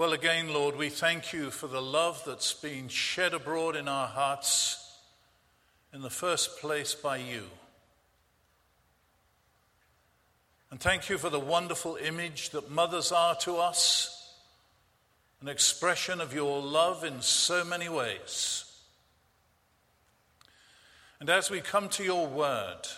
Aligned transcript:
Well, 0.00 0.14
again, 0.14 0.50
Lord, 0.54 0.76
we 0.76 0.88
thank 0.88 1.34
you 1.34 1.50
for 1.50 1.66
the 1.66 1.82
love 1.82 2.22
that's 2.24 2.54
been 2.54 2.88
shed 2.88 3.34
abroad 3.34 3.76
in 3.76 3.86
our 3.86 4.06
hearts, 4.06 4.96
in 5.92 6.00
the 6.00 6.08
first 6.08 6.58
place 6.58 6.94
by 6.94 7.18
you. 7.18 7.42
And 10.70 10.80
thank 10.80 11.10
you 11.10 11.18
for 11.18 11.28
the 11.28 11.38
wonderful 11.38 11.96
image 11.96 12.48
that 12.52 12.70
mothers 12.70 13.12
are 13.12 13.34
to 13.40 13.58
us, 13.58 14.32
an 15.42 15.48
expression 15.48 16.22
of 16.22 16.32
your 16.32 16.62
love 16.62 17.04
in 17.04 17.20
so 17.20 17.62
many 17.62 17.90
ways. 17.90 18.64
And 21.20 21.28
as 21.28 21.50
we 21.50 21.60
come 21.60 21.90
to 21.90 22.02
your 22.02 22.26
word, 22.26 22.88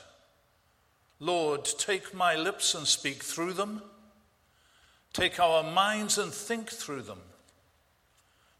Lord, 1.18 1.64
take 1.64 2.14
my 2.14 2.36
lips 2.36 2.76
and 2.76 2.86
speak 2.86 3.24
through 3.24 3.54
them. 3.54 3.82
Take 5.12 5.38
our 5.38 5.62
minds 5.62 6.18
and 6.18 6.32
think 6.32 6.70
through 6.70 7.02
them. 7.02 7.20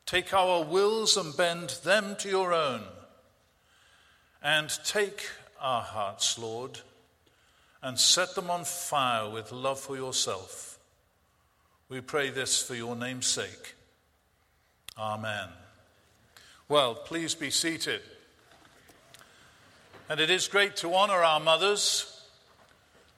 Take 0.05 0.35
our 0.35 0.63
wills 0.65 1.17
and 1.17 1.37
bend 1.37 1.77
them 1.85 2.17
to 2.17 2.29
your 2.29 2.53
own. 2.53 2.83
And 4.43 4.71
take 4.85 5.29
our 5.61 5.83
hearts, 5.83 6.39
Lord, 6.39 6.81
and 7.83 7.99
set 7.99 8.35
them 8.35 8.51
on 8.51 8.65
fire 8.65 9.31
with 9.31 9.53
love 9.53 9.81
for 9.81 9.97
yourself. 9.97 10.79
We 11.89 12.01
pray 12.01 12.31
this 12.31 12.63
for 12.63 12.75
your 12.75 12.97
name's 12.97 13.27
sake. 13.27 13.75
Amen. 14.99 15.49
Well, 16.69 16.95
please 16.95 17.35
be 17.35 17.51
seated. 17.51 18.03
And 20.09 20.21
it 20.21 20.31
is 20.31 20.49
great 20.49 20.77
to 20.77 20.95
honor 20.95 21.23
our 21.23 21.41
mothers, 21.41 22.27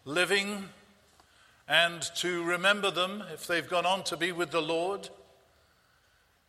living 0.04 0.68
and 1.68 2.02
to 2.16 2.42
remember 2.44 2.90
them 2.90 3.22
if 3.32 3.46
they've 3.46 3.68
gone 3.68 3.86
on 3.86 4.04
to 4.04 4.16
be 4.16 4.32
with 4.32 4.50
the 4.50 4.62
Lord. 4.62 5.08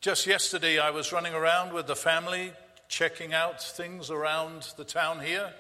Just 0.02 0.28
yesterday, 0.28 0.80
I 0.80 0.92
was 0.92 1.12
running 1.12 1.34
around 1.34 1.74
with 1.74 1.88
the 1.88 1.96
family, 1.96 2.52
checking 2.88 3.34
out 3.34 3.62
things 3.62 4.10
around 4.10 4.74
the 4.78 4.84
town 4.84 5.20
here, 5.20 5.54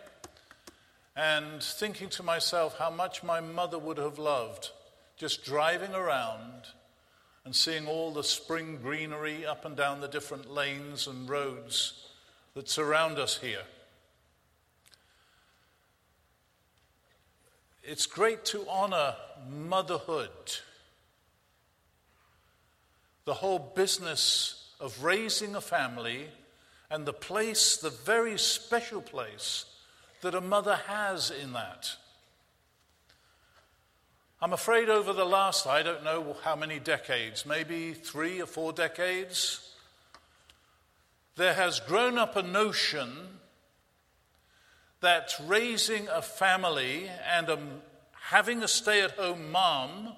and 1.16 1.64
thinking 1.64 2.09
to 2.09 2.23
myself 2.23 2.78
how 2.78 2.89
much 2.89 3.23
my 3.23 3.39
mother 3.39 3.80
would 3.80 3.98
have 3.98 4.20
loved 4.20 4.72
just 5.17 5.45
driving 5.45 5.94
around 5.94 6.67
and 7.45 7.56
seeing 7.56 7.88
all 7.88 8.11
the 8.11 8.23
spring 8.23 8.80
greenery 8.81 9.45
up 9.45 9.66
and 9.66 9.76
down 9.76 10.02
the 10.02 10.08
different 10.08 10.52
lanes 10.52 11.08
and 11.08 11.30
roads 11.30 12.08
that 12.53 12.67
surround 12.67 13.17
us 13.17 13.38
here. 13.38 13.64
It's 17.88 18.08
great 18.08 18.44
to 18.45 18.67
honor 18.67 19.16
motherhood. 19.47 20.30
The 23.25 23.36
whole 23.36 23.59
business 23.59 24.73
of 24.80 25.03
raising 25.03 25.55
a 25.55 25.61
family 25.61 26.25
and 26.89 27.05
the 27.05 27.14
place, 27.14 27.77
the 27.77 27.92
very 27.92 28.39
special 28.39 29.02
place 29.02 29.66
that 30.22 30.33
a 30.33 30.42
mother 30.42 30.80
has 30.88 31.30
in 31.30 31.53
that. 31.53 31.95
I'm 34.42 34.53
afraid 34.53 34.89
over 34.89 35.14
the 35.14 35.25
last, 35.25 35.67
I 35.67 35.83
don't 35.83 36.03
know 36.03 36.36
how 36.44 36.55
many 36.55 36.80
decades, 36.80 37.45
maybe 37.45 37.94
three 37.94 38.42
or 38.42 38.47
four 38.47 38.73
decades, 38.73 39.73
there 41.36 41.53
has 41.53 41.80
grown 41.80 42.17
up 42.17 42.36
a 42.36 42.44
notion 42.44 43.39
that 45.06 45.36
raising 45.45 46.08
a 46.08 46.20
family 46.20 47.08
and 47.31 47.48
a, 47.48 47.59
having 48.14 48.64
a 48.64 48.67
stay 48.67 49.03
at 49.03 49.11
home 49.11 49.52
mom 49.52 50.16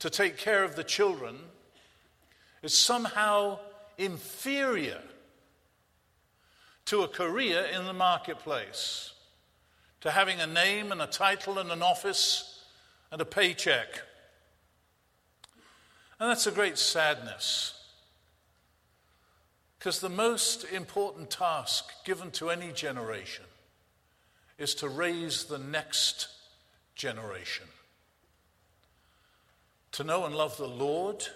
to 0.00 0.10
take 0.10 0.36
care 0.36 0.64
of 0.64 0.74
the 0.74 0.82
children 0.82 1.36
is 2.64 2.74
somehow 2.74 3.56
inferior 3.96 5.00
to 6.86 7.02
a 7.02 7.08
career 7.08 7.64
in 7.72 7.84
the 7.84 7.92
marketplace, 7.92 9.12
to 10.00 10.10
having 10.10 10.40
a 10.40 10.48
name 10.48 10.90
and 10.90 11.00
a 11.00 11.06
title 11.06 11.60
and 11.60 11.70
an 11.70 11.80
office 11.80 12.64
and 13.12 13.20
a 13.20 13.24
paycheck. 13.24 14.02
And 16.18 16.28
that's 16.28 16.48
a 16.48 16.52
great 16.52 16.76
sadness. 16.76 17.72
Because 19.78 20.00
the 20.00 20.08
most 20.08 20.64
important 20.64 21.30
task 21.30 21.92
given 22.04 22.32
to 22.32 22.50
any 22.50 22.72
generation 22.72 23.44
is 24.58 24.74
to 24.76 24.88
raise 24.88 25.44
the 25.44 25.58
next 25.58 26.28
generation. 26.94 27.66
To 29.92 30.04
know 30.04 30.24
and 30.24 30.34
love 30.34 30.56
the 30.56 30.68
Lord, 30.68 31.26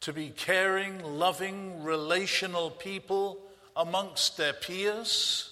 to 0.00 0.12
be 0.12 0.30
caring, 0.30 1.02
loving, 1.02 1.82
relational 1.82 2.70
people 2.70 3.38
amongst 3.76 4.36
their 4.36 4.52
peers, 4.52 5.50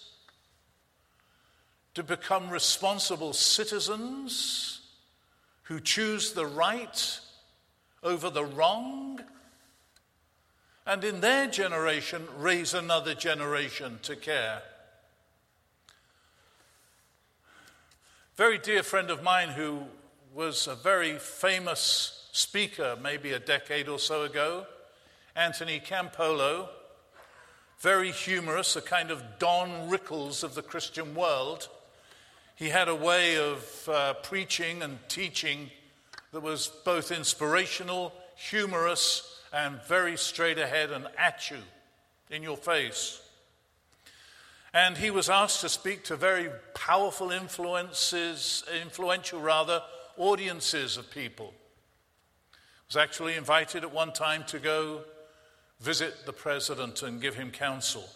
to 1.94 2.02
become 2.02 2.50
responsible 2.50 3.32
citizens 3.32 4.80
who 5.64 5.80
choose 5.80 6.32
the 6.32 6.46
right 6.46 7.20
over 8.02 8.30
the 8.30 8.44
wrong, 8.44 9.20
and 10.86 11.04
in 11.04 11.20
their 11.20 11.46
generation 11.46 12.26
raise 12.38 12.74
another 12.74 13.14
generation 13.14 13.98
to 14.02 14.16
care. 14.16 14.62
Very 18.36 18.56
dear 18.56 18.82
friend 18.82 19.10
of 19.10 19.22
mine 19.22 19.50
who 19.50 19.82
was 20.34 20.66
a 20.66 20.74
very 20.74 21.18
famous 21.18 22.28
speaker 22.32 22.96
maybe 23.02 23.32
a 23.32 23.38
decade 23.38 23.88
or 23.88 23.98
so 23.98 24.22
ago, 24.22 24.66
Anthony 25.36 25.78
Campolo, 25.80 26.68
very 27.80 28.10
humorous, 28.10 28.74
a 28.74 28.80
kind 28.80 29.10
of 29.10 29.22
Don 29.38 29.90
Rickles 29.90 30.42
of 30.42 30.54
the 30.54 30.62
Christian 30.62 31.14
world. 31.14 31.68
He 32.56 32.70
had 32.70 32.88
a 32.88 32.94
way 32.94 33.36
of 33.36 33.88
uh, 33.88 34.14
preaching 34.14 34.82
and 34.82 34.98
teaching 35.08 35.70
that 36.32 36.40
was 36.40 36.68
both 36.86 37.12
inspirational, 37.12 38.14
humorous, 38.34 39.42
and 39.52 39.78
very 39.82 40.16
straight 40.16 40.58
ahead 40.58 40.90
and 40.90 41.06
at 41.18 41.50
you, 41.50 41.58
in 42.30 42.42
your 42.42 42.56
face. 42.56 43.20
And 44.74 44.96
he 44.96 45.10
was 45.10 45.28
asked 45.28 45.60
to 45.60 45.68
speak 45.68 46.04
to 46.04 46.16
very 46.16 46.48
powerful 46.74 47.30
influences, 47.30 48.64
influential 48.80 49.40
rather, 49.40 49.82
audiences 50.16 50.96
of 50.96 51.10
people. 51.10 51.52
Was 52.88 52.96
actually 52.96 53.34
invited 53.34 53.84
at 53.84 53.92
one 53.92 54.12
time 54.12 54.44
to 54.44 54.58
go 54.58 55.02
visit 55.80 56.24
the 56.24 56.32
president 56.32 57.02
and 57.02 57.20
give 57.20 57.34
him 57.34 57.50
counsel. 57.50 58.08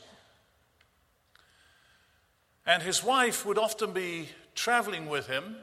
And 2.65 2.83
his 2.83 3.05
wife 3.05 3.45
would 3.45 3.59
often 3.59 3.93
be 3.93 4.29
traveling 4.55 5.07
with 5.07 5.27
him, 5.27 5.57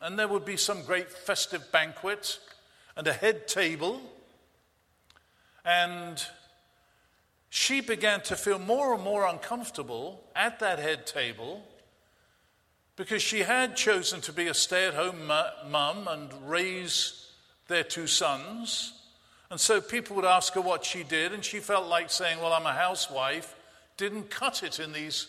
and 0.00 0.18
there 0.18 0.28
would 0.28 0.44
be 0.44 0.56
some 0.56 0.82
great 0.82 1.10
festive 1.10 1.70
banquet 1.72 2.38
and 2.96 3.06
a 3.06 3.12
head 3.12 3.48
table. 3.48 4.00
And 5.64 6.22
she 7.54 7.80
began 7.80 8.20
to 8.20 8.34
feel 8.34 8.58
more 8.58 8.94
and 8.94 9.04
more 9.04 9.24
uncomfortable 9.24 10.20
at 10.34 10.58
that 10.58 10.80
head 10.80 11.06
table 11.06 11.62
because 12.96 13.22
she 13.22 13.44
had 13.44 13.76
chosen 13.76 14.20
to 14.22 14.32
be 14.32 14.48
a 14.48 14.54
stay 14.54 14.88
at 14.88 14.94
home 14.94 15.30
mum 15.70 16.08
and 16.08 16.32
raise 16.50 17.30
their 17.68 17.84
two 17.84 18.08
sons. 18.08 18.92
And 19.52 19.60
so 19.60 19.80
people 19.80 20.16
would 20.16 20.24
ask 20.24 20.54
her 20.54 20.60
what 20.60 20.84
she 20.84 21.04
did, 21.04 21.32
and 21.32 21.44
she 21.44 21.60
felt 21.60 21.86
like 21.86 22.10
saying, 22.10 22.40
Well, 22.40 22.52
I'm 22.52 22.66
a 22.66 22.72
housewife, 22.72 23.54
didn't 23.96 24.30
cut 24.30 24.64
it 24.64 24.80
in 24.80 24.92
these 24.92 25.28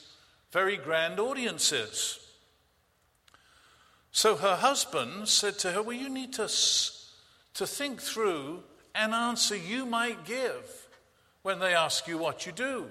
very 0.52 0.78
grand 0.78 1.20
audiences. 1.20 2.20
So 4.12 4.36
her 4.36 4.56
husband 4.56 5.28
said 5.28 5.60
to 5.60 5.74
her, 5.74 5.84
Well, 5.84 5.96
you 5.96 6.10
need 6.10 6.34
to, 6.34 6.50
to 7.54 7.68
think 7.68 8.02
through 8.02 8.64
an 8.96 9.14
answer 9.14 9.56
you 9.56 9.86
might 9.86 10.26
give 10.26 10.85
when 11.46 11.60
they 11.60 11.76
ask 11.76 12.08
you 12.08 12.18
what 12.18 12.48
you 12.48 12.52
do. 12.52 12.88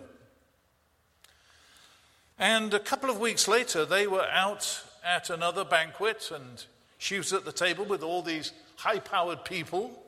And 2.39 2.73
a 2.73 2.79
couple 2.79 3.11
of 3.11 3.19
weeks 3.19 3.49
later, 3.49 3.85
they 3.85 4.06
were 4.06 4.29
out 4.31 4.81
at 5.05 5.29
another 5.29 5.65
banquet, 5.65 6.31
and 6.33 6.65
she 6.97 7.19
was 7.19 7.33
at 7.33 7.45
the 7.45 7.51
table 7.51 7.85
with 7.85 8.05
all 8.05 8.23
these 8.23 8.53
high 8.77 9.01
powered 9.01 9.45
people. 9.45 10.01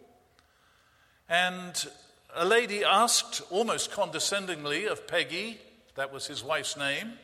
And 1.29 1.89
a 2.37 2.45
lady 2.45 2.85
asked, 2.85 3.43
almost 3.51 3.91
condescendingly, 3.91 4.87
of 4.87 5.09
Peggy, 5.09 5.59
that 5.97 6.13
was 6.13 6.29
his 6.29 6.45
wife's 6.45 6.77
name, 6.77 7.15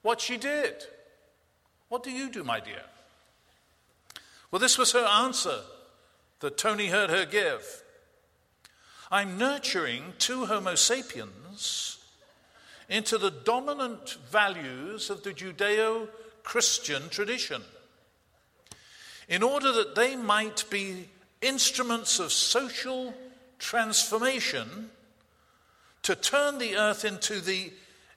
what 0.00 0.22
she 0.22 0.38
did. 0.38 0.84
What 1.90 2.02
do 2.02 2.10
you 2.10 2.30
do, 2.30 2.42
my 2.42 2.60
dear? 2.60 2.84
Well, 4.50 4.60
this 4.60 4.78
was 4.78 4.92
her 4.92 5.04
answer 5.04 5.58
that 6.40 6.56
Tony 6.56 6.86
heard 6.86 7.10
her 7.10 7.26
give. 7.26 7.82
I'm 9.10 9.38
nurturing 9.38 10.14
two 10.18 10.46
Homo 10.46 10.74
sapiens 10.74 11.98
into 12.88 13.18
the 13.18 13.30
dominant 13.30 14.16
values 14.30 15.10
of 15.10 15.22
the 15.22 15.32
Judeo 15.32 16.08
Christian 16.42 17.08
tradition 17.08 17.62
in 19.28 19.42
order 19.42 19.72
that 19.72 19.94
they 19.94 20.16
might 20.16 20.64
be 20.70 21.08
instruments 21.40 22.18
of 22.18 22.32
social 22.32 23.14
transformation 23.58 24.90
to 26.02 26.14
turn 26.14 26.58
the 26.58 26.76
earth 26.76 27.04
into 27.04 27.40
the 27.40 27.72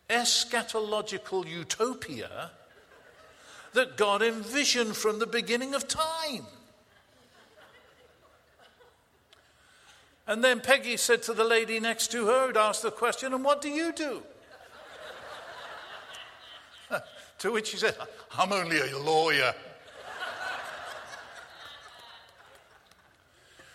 eschatological 0.09 1.47
utopia 1.47 2.51
that 3.73 3.97
God 3.97 4.21
envisioned 4.21 4.95
from 4.95 5.19
the 5.19 5.27
beginning 5.27 5.75
of 5.75 5.87
time. 5.87 6.45
And 10.29 10.43
then 10.43 10.59
Peggy 10.59 10.95
said 10.95 11.23
to 11.23 11.33
the 11.33 11.43
lady 11.43 11.79
next 11.79 12.11
to 12.11 12.27
her 12.27 12.45
who'd 12.45 12.55
asked 12.55 12.83
the 12.83 12.91
question, 12.91 13.33
And 13.33 13.43
what 13.43 13.63
do 13.63 13.69
you 13.69 13.91
do? 13.91 14.21
to 17.39 17.51
which 17.51 17.69
she 17.69 17.77
said, 17.77 17.95
I'm 18.37 18.53
only 18.53 18.77
a 18.77 18.99
lawyer. 18.99 19.55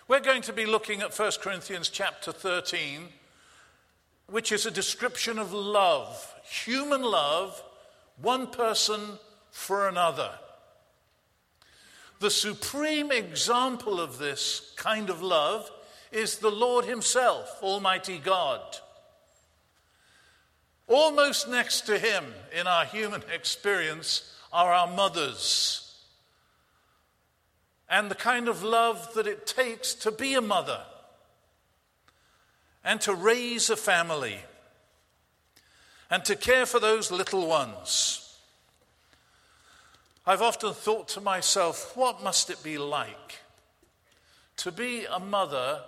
We're 0.07 0.21
going 0.21 0.43
to 0.43 0.53
be 0.53 0.65
looking 0.65 1.01
at 1.01 1.19
1 1.19 1.33
Corinthians 1.43 1.89
chapter 1.89 2.31
13, 2.31 3.09
which 4.29 4.53
is 4.53 4.65
a 4.65 4.71
description 4.71 5.41
of 5.41 5.53
love, 5.53 6.33
human 6.45 7.03
love, 7.03 7.61
one 8.23 8.47
person 8.47 9.01
for 9.51 9.89
another. 9.89 10.31
The 12.21 12.31
supreme 12.31 13.11
example 13.11 13.99
of 13.99 14.19
this 14.19 14.73
kind 14.77 15.11
of 15.11 15.21
love 15.21 15.69
is 16.15 16.39
the 16.39 16.51
Lord 16.51 16.85
Himself, 16.85 17.59
Almighty 17.63 18.19
God. 18.19 18.61
Almost 20.87 21.49
next 21.49 21.83
to 21.83 21.99
Him 21.99 22.25
in 22.59 22.67
our 22.67 22.85
human 22.85 23.23
experience 23.35 24.33
are 24.53 24.73
our 24.73 24.87
mothers 24.87 25.85
and 27.89 28.11
the 28.11 28.15
kind 28.15 28.49
of 28.49 28.63
love 28.63 29.13
that 29.15 29.27
it 29.27 29.47
takes 29.47 29.95
to 29.95 30.11
be 30.11 30.35
a 30.35 30.41
mother 30.41 30.81
and 32.85 33.01
to 33.01 33.15
raise 33.15 33.71
a 33.71 33.77
family 33.77 34.39
and 36.11 36.25
to 36.25 36.37
care 36.37 36.67
for 36.67 36.81
those 36.81 37.11
little 37.11 37.47
ones. 37.47 38.39
I've 40.27 40.43
often 40.43 40.73
thought 40.73 41.09
to 41.09 41.21
myself, 41.21 41.97
what 41.97 42.23
must 42.23 42.51
it 42.51 42.63
be 42.63 42.79
like 42.79 43.41
to 44.57 44.73
be 44.73 45.05
a 45.05 45.19
mother 45.19 45.81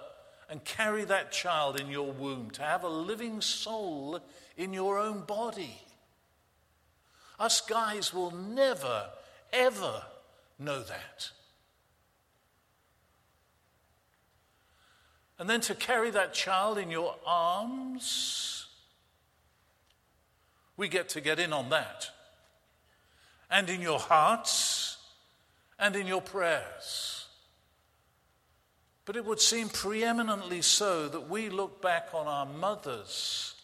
and 0.48 0.64
carry 0.64 1.04
that 1.04 1.32
child 1.32 1.80
in 1.80 1.88
your 1.88 2.12
womb, 2.12 2.50
to 2.52 2.62
have 2.62 2.84
a 2.84 2.88
living 2.88 3.40
soul 3.40 4.20
in 4.56 4.72
your 4.72 4.98
own 4.98 5.22
body? 5.22 5.80
Us 7.38 7.60
guys 7.60 8.14
will 8.14 8.30
never, 8.30 9.10
ever 9.52 10.02
know 10.58 10.82
that. 10.82 11.30
And 15.38 15.50
then 15.50 15.60
to 15.62 15.74
carry 15.74 16.10
that 16.10 16.32
child 16.32 16.78
in 16.78 16.90
your 16.90 17.14
arms, 17.26 18.66
we 20.76 20.88
get 20.88 21.10
to 21.10 21.20
get 21.20 21.38
in 21.38 21.52
on 21.52 21.68
that. 21.70 22.10
And 23.50 23.68
in 23.68 23.80
your 23.80 23.98
hearts 23.98 24.96
and 25.78 25.94
in 25.94 26.06
your 26.06 26.22
prayers. 26.22 27.15
But 29.06 29.16
it 29.16 29.24
would 29.24 29.40
seem 29.40 29.70
preeminently 29.70 30.60
so 30.60 31.08
that 31.08 31.30
we 31.30 31.48
look 31.48 31.80
back 31.80 32.08
on 32.12 32.26
our 32.26 32.44
mothers 32.44 33.54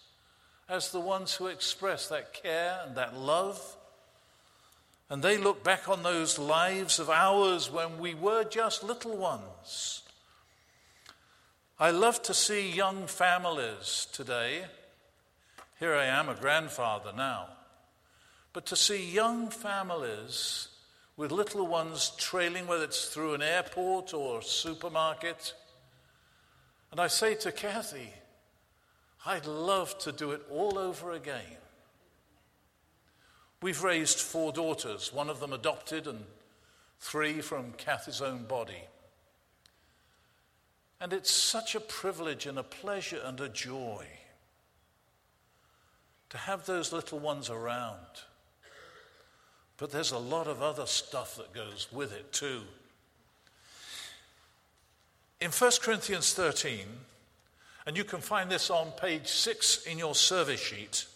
as 0.68 0.90
the 0.90 1.00
ones 1.00 1.34
who 1.34 1.48
express 1.48 2.08
that 2.08 2.32
care 2.32 2.80
and 2.86 2.96
that 2.96 3.14
love. 3.14 3.76
And 5.10 5.22
they 5.22 5.36
look 5.36 5.62
back 5.62 5.90
on 5.90 6.02
those 6.02 6.38
lives 6.38 6.98
of 6.98 7.10
ours 7.10 7.70
when 7.70 7.98
we 7.98 8.14
were 8.14 8.44
just 8.44 8.82
little 8.82 9.16
ones 9.18 10.02
I 11.82 11.90
love 11.90 12.22
to 12.22 12.32
see 12.32 12.70
young 12.70 13.08
families 13.08 14.06
today. 14.12 14.66
Here 15.80 15.96
I 15.96 16.04
am, 16.04 16.28
a 16.28 16.36
grandfather 16.36 17.12
now. 17.12 17.48
But 18.52 18.66
to 18.66 18.76
see 18.76 19.10
young 19.10 19.50
families 19.50 20.68
with 21.16 21.30
little 21.30 21.66
ones 21.66 22.12
trailing, 22.18 22.66
whether 22.66 22.84
it's 22.84 23.06
through 23.06 23.34
an 23.34 23.42
airport 23.42 24.14
or 24.14 24.40
a 24.40 24.44
supermarket. 24.44 25.54
And 26.90 27.00
I 27.00 27.06
say 27.06 27.34
to 27.36 27.52
Kathy, 27.52 28.12
I'd 29.24 29.46
love 29.46 29.98
to 30.00 30.12
do 30.12 30.32
it 30.32 30.42
all 30.50 30.78
over 30.78 31.12
again. 31.12 31.58
We've 33.60 33.82
raised 33.82 34.18
four 34.18 34.52
daughters, 34.52 35.12
one 35.12 35.30
of 35.30 35.38
them 35.38 35.52
adopted, 35.52 36.08
and 36.08 36.24
three 36.98 37.40
from 37.40 37.72
Kathy's 37.72 38.20
own 38.20 38.44
body. 38.44 38.82
And 41.00 41.12
it's 41.12 41.30
such 41.30 41.74
a 41.74 41.80
privilege 41.80 42.46
and 42.46 42.58
a 42.58 42.62
pleasure 42.62 43.20
and 43.24 43.40
a 43.40 43.48
joy 43.48 44.06
to 46.30 46.38
have 46.38 46.66
those 46.66 46.92
little 46.92 47.18
ones 47.18 47.50
around. 47.50 48.22
But 49.82 49.90
there's 49.90 50.12
a 50.12 50.18
lot 50.18 50.46
of 50.46 50.62
other 50.62 50.86
stuff 50.86 51.34
that 51.38 51.52
goes 51.52 51.88
with 51.90 52.12
it 52.12 52.32
too. 52.32 52.60
In 55.40 55.50
1 55.50 55.72
Corinthians 55.82 56.34
13, 56.34 56.86
and 57.84 57.96
you 57.96 58.04
can 58.04 58.20
find 58.20 58.48
this 58.48 58.70
on 58.70 58.92
page 58.92 59.26
6 59.26 59.86
in 59.86 59.98
your 59.98 60.14
service 60.14 60.60
sheet, 60.60 61.06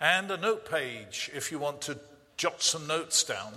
and 0.00 0.30
a 0.30 0.38
note 0.38 0.64
page 0.64 1.30
if 1.34 1.52
you 1.52 1.58
want 1.58 1.82
to 1.82 1.98
jot 2.38 2.62
some 2.62 2.86
notes 2.86 3.22
down. 3.22 3.52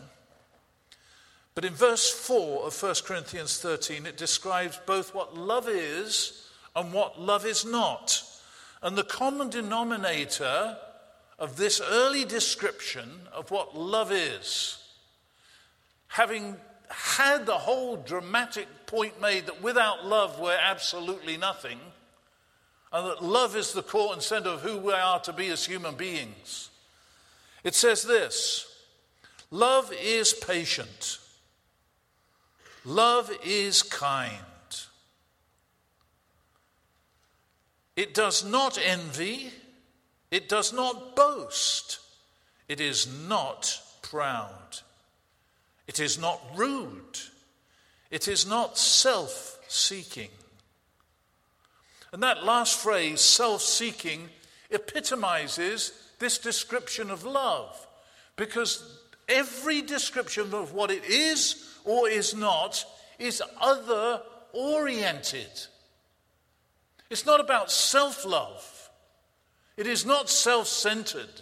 But 1.56 1.64
in 1.64 1.72
verse 1.72 2.12
4 2.12 2.64
of 2.64 2.84
1 2.84 2.96
Corinthians 3.06 3.60
13, 3.60 4.08
it 4.08 4.18
describes 4.18 4.78
both 4.86 5.16
what 5.16 5.38
love 5.38 5.70
is 5.70 6.50
and 6.76 6.92
what 6.92 7.18
love 7.18 7.46
is 7.46 7.64
not. 7.64 8.24
And 8.82 8.98
the 8.98 9.06
common 9.06 9.50
denominator 9.50 10.76
of 11.42 11.56
this 11.56 11.82
early 11.82 12.24
description 12.24 13.10
of 13.34 13.50
what 13.50 13.76
love 13.76 14.12
is, 14.12 14.78
having 16.08 16.56
had 16.88 17.48
the 17.48 17.58
whole 17.58 17.98
dramatic 17.98 18.68
point 18.86 19.20
made 19.20 19.48
that 19.48 19.60
without 19.60 20.06
love 20.06 20.40
we're 20.40 20.56
absolutely 20.56 21.38
nothing, 21.38 21.80
and 22.94 23.08
that 23.08 23.24
love 23.24 23.56
is 23.56 23.74
the 23.74 23.82
core 23.82 24.14
and 24.14 24.22
center 24.22 24.50
of 24.50 24.62
who 24.62 24.78
we 24.78 24.94
are 24.94 25.20
to 25.22 25.34
be 25.34 25.48
as 25.48 25.66
human 25.66 25.96
beings, 25.96 26.70
it 27.64 27.74
says 27.74 28.04
this 28.04 28.68
Love 29.50 29.92
is 30.00 30.34
patient. 30.34 31.18
Love 32.86 33.32
is 33.44 33.82
kind. 33.82 34.36
It 37.96 38.14
does 38.14 38.46
not 38.46 38.78
envy. 38.84 39.52
It 40.32 40.48
does 40.48 40.74
not 40.74 41.16
boast. 41.16 42.00
It 42.68 42.80
is 42.80 43.08
not 43.28 43.80
proud. 44.02 44.80
It 45.88 46.00
is 46.00 46.18
not 46.18 46.42
rude. 46.56 47.20
It 48.10 48.28
is 48.28 48.48
not 48.48 48.78
self 48.78 49.60
seeking. 49.68 50.30
And 52.14 52.24
that 52.24 52.44
last 52.44 52.80
phrase, 52.80 53.22
self 53.22 53.62
seeking, 53.62 54.30
epitomizes 54.70 55.92
this 56.20 56.38
description 56.38 57.10
of 57.10 57.26
love 57.26 57.88
because 58.36 59.00
every 59.28 59.82
description 59.82 60.54
of 60.54 60.74
what 60.74 60.92
it 60.92 61.04
is 61.06 61.68
or 61.84 62.08
is 62.10 62.34
not 62.34 62.86
is 63.20 63.42
other 63.60 64.22
oriented. 64.54 65.50
It's 67.10 67.26
not 67.26 67.40
about 67.40 67.72
self 67.72 68.26
love, 68.26 68.81
it 69.78 69.88
is 69.88 70.06
not 70.06 70.30
self 70.30 70.68
centered. 70.68 71.42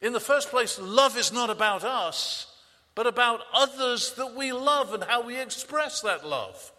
In 0.00 0.12
the 0.12 0.20
first 0.20 0.50
place, 0.50 0.78
love 0.78 1.16
is 1.16 1.32
not 1.32 1.50
about 1.50 1.84
us, 1.84 2.46
but 2.94 3.06
about 3.06 3.40
others 3.52 4.14
that 4.14 4.34
we 4.34 4.52
love 4.52 4.94
and 4.94 5.04
how 5.04 5.22
we 5.22 5.38
express 5.38 6.00
that 6.00 6.26
love. 6.26 6.72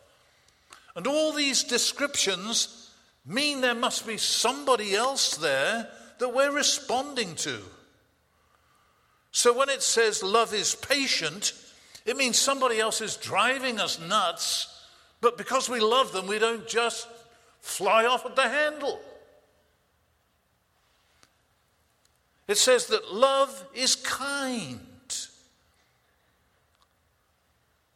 And 0.96 1.08
all 1.08 1.32
these 1.32 1.64
descriptions 1.64 2.90
mean 3.26 3.62
there 3.62 3.76
must 3.76 4.08
be 4.08 4.18
somebody 4.18 4.96
else 4.96 5.38
there 5.38 5.88
that 6.20 6.34
we're 6.34 6.52
responding 6.52 7.36
to. 7.36 7.60
So 9.32 9.58
when 9.58 9.70
it 9.70 9.82
says 9.82 10.24
love 10.24 10.54
is 10.54 10.76
patient, 10.76 11.54
it 12.06 12.18
means 12.18 12.38
somebody 12.38 12.80
else 12.80 13.00
is 13.02 13.16
driving 13.16 13.80
us 13.80 14.00
nuts, 14.00 14.68
but 15.22 15.38
because 15.38 15.70
we 15.70 15.80
love 15.80 16.12
them, 16.12 16.28
we 16.28 16.40
don't 16.40 16.68
just 16.68 17.08
fly 17.62 18.06
off 18.06 18.26
at 18.26 18.36
the 18.36 18.50
handle. 18.50 19.00
It 22.52 22.58
says 22.58 22.88
that 22.88 23.14
love 23.14 23.66
is 23.74 23.96
kind. 23.96 24.82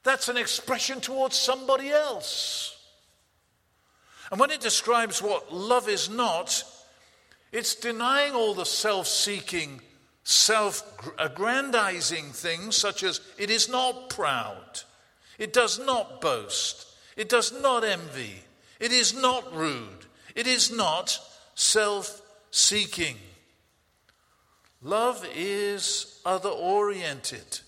That's 0.03 0.29
an 0.29 0.37
expression 0.37 1.01
towards 1.01 1.35
somebody 1.35 1.89
else. 1.89 2.81
And 4.31 4.39
when 4.39 4.51
it 4.51 4.61
describes 4.61 5.21
what 5.21 5.53
love 5.53 5.89
is 5.89 6.09
not, 6.09 6.63
it's 7.51 7.75
denying 7.75 8.31
all 8.31 8.53
the 8.53 8.65
self 8.65 9.07
seeking 9.07 9.81
self 10.23 10.83
aggrandizing 11.19 12.31
things 12.31 12.77
such 12.77 13.03
as 13.03 13.19
it 13.37 13.49
is 13.49 13.67
not 13.67 14.09
proud, 14.09 14.83
It 15.37 15.51
does 15.51 15.79
not 15.79 16.21
boast. 16.21 16.87
It 17.17 17.27
does 17.27 17.51
not 17.51 17.83
envy. 17.83 18.41
It 18.79 18.93
is 18.93 19.13
not 19.13 19.53
rude. 19.53 20.05
It 20.33 20.47
is 20.47 20.71
not 20.71 21.19
self 21.55 22.21
seeking. 22.51 23.17
Love 24.85 25.27
is 25.35 26.21
other 26.27 26.49
oriented. 26.49 27.59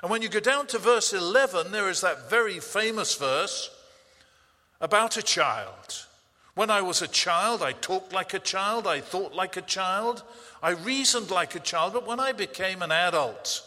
And 0.00 0.10
when 0.10 0.22
you 0.22 0.30
go 0.30 0.40
down 0.40 0.66
to 0.68 0.78
verse 0.78 1.12
11, 1.12 1.70
there 1.70 1.90
is 1.90 2.00
that 2.00 2.30
very 2.30 2.58
famous 2.58 3.16
verse 3.16 3.70
about 4.80 5.18
a 5.18 5.22
child. 5.22 6.06
When 6.54 6.70
I 6.70 6.80
was 6.80 7.02
a 7.02 7.08
child, 7.08 7.62
I 7.62 7.72
talked 7.72 8.14
like 8.14 8.32
a 8.32 8.38
child, 8.38 8.86
I 8.86 9.00
thought 9.00 9.34
like 9.34 9.58
a 9.58 9.62
child, 9.62 10.22
I 10.62 10.70
reasoned 10.70 11.30
like 11.30 11.54
a 11.54 11.60
child, 11.60 11.92
but 11.92 12.06
when 12.06 12.18
I 12.18 12.32
became 12.32 12.80
an 12.80 12.92
adult, 12.92 13.62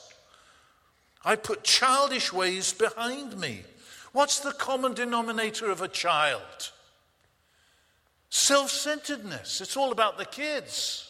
I 1.24 1.36
put 1.36 1.64
childish 1.64 2.34
ways 2.34 2.74
behind 2.74 3.38
me. 3.38 3.62
What's 4.12 4.40
the 4.40 4.54
common 4.54 4.96
denominator 4.96 5.70
of 5.70 5.84
a 5.84 5.88
child? 5.88 6.72
Self 8.32 8.72
centeredness. 8.72 9.62
It's 9.62 9.78
all 9.78 9.92
about 9.92 10.18
the 10.18 10.26
kids. 10.26 11.07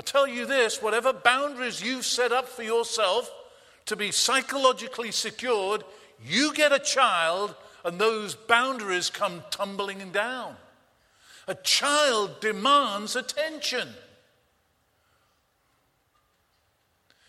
I 0.00 0.02
tell 0.02 0.26
you 0.26 0.46
this 0.46 0.80
whatever 0.80 1.12
boundaries 1.12 1.82
you've 1.82 2.06
set 2.06 2.32
up 2.32 2.48
for 2.48 2.62
yourself 2.62 3.30
to 3.84 3.96
be 3.96 4.12
psychologically 4.12 5.12
secured, 5.12 5.84
you 6.24 6.54
get 6.54 6.72
a 6.72 6.78
child 6.78 7.54
and 7.84 8.00
those 8.00 8.34
boundaries 8.34 9.10
come 9.10 9.42
tumbling 9.50 10.10
down. 10.10 10.56
A 11.46 11.54
child 11.54 12.40
demands 12.40 13.14
attention. 13.14 13.90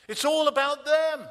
It's 0.08 0.24
all 0.24 0.48
about 0.48 0.86
them. 0.86 1.28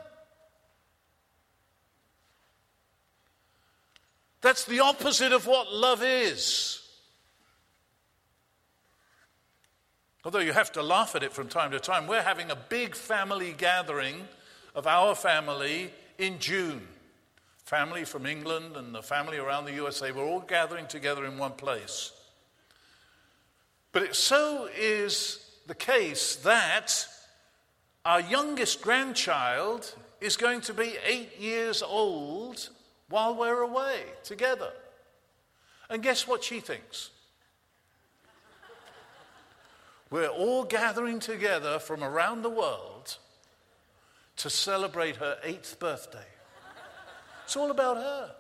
That's 4.42 4.66
the 4.66 4.80
opposite 4.80 5.32
of 5.32 5.46
what 5.46 5.72
love 5.72 6.02
is. 6.04 6.82
Although 10.24 10.40
you 10.40 10.52
have 10.52 10.72
to 10.72 10.82
laugh 10.82 11.14
at 11.14 11.22
it 11.22 11.32
from 11.32 11.48
time 11.48 11.70
to 11.70 11.80
time, 11.80 12.06
we're 12.06 12.22
having 12.22 12.50
a 12.50 12.56
big 12.56 12.94
family 12.94 13.54
gathering 13.56 14.28
of 14.74 14.86
our 14.86 15.14
family 15.14 15.90
in 16.18 16.38
June. 16.38 16.86
Family 17.64 18.04
from 18.04 18.26
England 18.26 18.76
and 18.76 18.94
the 18.94 19.02
family 19.02 19.38
around 19.38 19.64
the 19.64 19.72
USA, 19.72 20.12
we're 20.12 20.26
all 20.26 20.40
gathering 20.40 20.86
together 20.86 21.24
in 21.24 21.38
one 21.38 21.52
place. 21.52 22.12
But 23.92 24.02
it 24.02 24.14
so 24.14 24.68
is 24.76 25.44
the 25.66 25.74
case 25.74 26.36
that 26.36 27.06
our 28.04 28.20
youngest 28.20 28.82
grandchild 28.82 29.94
is 30.20 30.36
going 30.36 30.60
to 30.62 30.74
be 30.74 30.96
eight 31.04 31.38
years 31.40 31.82
old 31.82 32.68
while 33.08 33.34
we're 33.34 33.62
away 33.62 34.02
together. 34.22 34.72
And 35.88 36.02
guess 36.02 36.28
what 36.28 36.44
she 36.44 36.60
thinks? 36.60 37.10
We're 40.10 40.28
all 40.28 40.64
gathering 40.64 41.20
together 41.20 41.78
from 41.78 42.02
around 42.02 42.42
the 42.42 42.50
world 42.50 43.16
to 44.38 44.50
celebrate 44.50 45.16
her 45.16 45.38
eighth 45.44 45.78
birthday. 45.78 46.18
It's 47.44 47.56
all 47.56 47.70
about 47.70 47.96
her. 47.96 48.34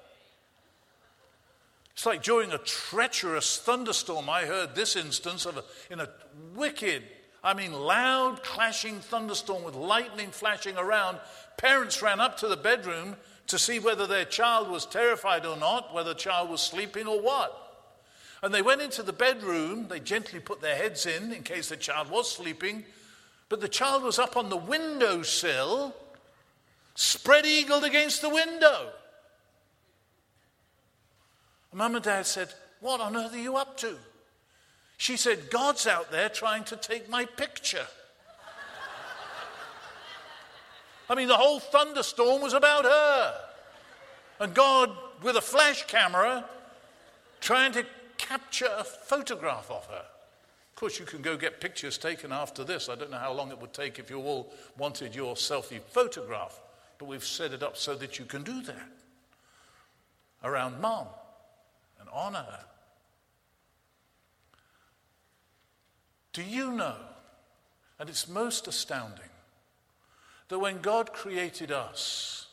It's 1.92 2.06
like 2.06 2.22
during 2.22 2.50
a 2.52 2.58
treacherous 2.58 3.58
thunderstorm, 3.58 4.30
I 4.30 4.46
heard 4.46 4.74
this 4.74 4.96
instance 4.96 5.46
of 5.46 5.58
a, 5.58 5.64
in 5.92 6.00
a 6.00 6.08
wicked, 6.54 7.02
I 7.44 7.54
mean 7.54 7.72
loud 7.72 8.42
clashing 8.42 9.00
thunderstorm 9.00 9.62
with 9.64 9.74
lightning 9.74 10.30
flashing 10.30 10.76
around. 10.76 11.18
Parents 11.58 12.00
ran 12.00 12.18
up 12.18 12.38
to 12.38 12.48
the 12.48 12.56
bedroom 12.56 13.16
to 13.48 13.58
see 13.58 13.78
whether 13.78 14.06
their 14.06 14.24
child 14.24 14.70
was 14.70 14.86
terrified 14.86 15.44
or 15.44 15.56
not, 15.56 15.92
whether 15.92 16.14
the 16.14 16.18
child 16.18 16.48
was 16.48 16.60
sleeping 16.60 17.06
or 17.06 17.20
what. 17.20 17.59
And 18.42 18.54
they 18.54 18.62
went 18.62 18.80
into 18.80 19.02
the 19.02 19.12
bedroom. 19.12 19.88
They 19.88 20.00
gently 20.00 20.40
put 20.40 20.60
their 20.60 20.76
heads 20.76 21.06
in 21.06 21.32
in 21.32 21.42
case 21.42 21.68
the 21.68 21.76
child 21.76 22.10
was 22.10 22.30
sleeping. 22.30 22.84
But 23.48 23.60
the 23.60 23.68
child 23.68 24.02
was 24.02 24.18
up 24.18 24.36
on 24.36 24.48
the 24.48 24.56
windowsill, 24.56 25.94
spread 26.94 27.44
eagled 27.44 27.84
against 27.84 28.22
the 28.22 28.30
window. 28.30 28.90
Mum 31.72 31.94
and 31.94 32.04
Dad 32.04 32.26
said, 32.26 32.48
What 32.80 33.00
on 33.00 33.16
earth 33.16 33.34
are 33.34 33.38
you 33.38 33.56
up 33.56 33.76
to? 33.78 33.96
She 34.96 35.16
said, 35.16 35.50
God's 35.50 35.86
out 35.86 36.10
there 36.10 36.28
trying 36.28 36.64
to 36.64 36.76
take 36.76 37.08
my 37.08 37.24
picture. 37.24 37.86
I 41.08 41.14
mean, 41.16 41.26
the 41.26 41.36
whole 41.36 41.58
thunderstorm 41.58 42.40
was 42.40 42.52
about 42.52 42.84
her. 42.84 43.34
And 44.38 44.54
God, 44.54 44.96
with 45.22 45.36
a 45.36 45.40
flash 45.40 45.86
camera, 45.86 46.44
trying 47.40 47.72
to 47.72 47.84
capture 48.30 48.70
a 48.78 48.84
photograph 48.84 49.68
of 49.72 49.84
her. 49.86 50.04
Of 50.04 50.76
course, 50.76 51.00
you 51.00 51.04
can 51.04 51.20
go 51.20 51.36
get 51.36 51.60
pictures 51.60 51.98
taken 51.98 52.30
after 52.30 52.62
this. 52.62 52.88
I 52.88 52.94
don't 52.94 53.10
know 53.10 53.18
how 53.18 53.32
long 53.32 53.50
it 53.50 53.60
would 53.60 53.72
take 53.72 53.98
if 53.98 54.08
you 54.08 54.20
all 54.20 54.52
wanted 54.78 55.16
your 55.16 55.34
selfie 55.34 55.80
photograph, 55.80 56.60
but 56.98 57.06
we've 57.06 57.24
set 57.24 57.52
it 57.52 57.64
up 57.64 57.76
so 57.76 57.96
that 57.96 58.20
you 58.20 58.24
can 58.24 58.44
do 58.44 58.62
that 58.62 58.88
around 60.44 60.80
mom 60.80 61.08
and 61.98 62.08
honor 62.12 62.46
her. 62.48 62.64
Do 66.32 66.44
you 66.44 66.70
know, 66.70 66.94
and 67.98 68.08
it's 68.08 68.28
most 68.28 68.68
astounding, 68.68 69.24
that 70.48 70.60
when 70.60 70.80
God 70.80 71.12
created 71.12 71.72
us 71.72 72.46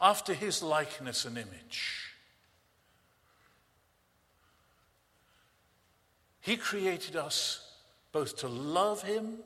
after 0.00 0.32
his 0.32 0.62
likeness 0.62 1.26
and 1.26 1.36
image, 1.36 2.05
He 6.46 6.56
created 6.56 7.16
us 7.16 7.60
both 8.12 8.36
to 8.36 8.46
love 8.46 9.02
Him 9.02 9.38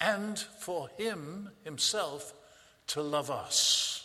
and 0.00 0.36
for 0.36 0.88
Him 0.98 1.48
Himself 1.62 2.34
to 2.88 3.00
love 3.00 3.30
us. 3.30 4.04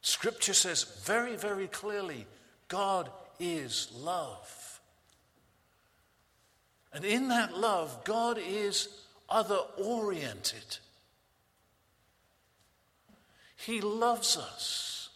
Scripture 0.00 0.52
says 0.52 0.82
very, 1.04 1.36
very 1.36 1.68
clearly 1.68 2.26
God 2.66 3.08
is 3.38 3.88
love. 3.96 4.80
And 6.92 7.04
in 7.04 7.28
that 7.28 7.56
love, 7.56 8.02
God 8.02 8.36
is 8.44 8.88
other 9.28 9.60
oriented. 9.78 10.78
He 13.54 13.80
loves 13.80 14.36
us. 14.36 15.10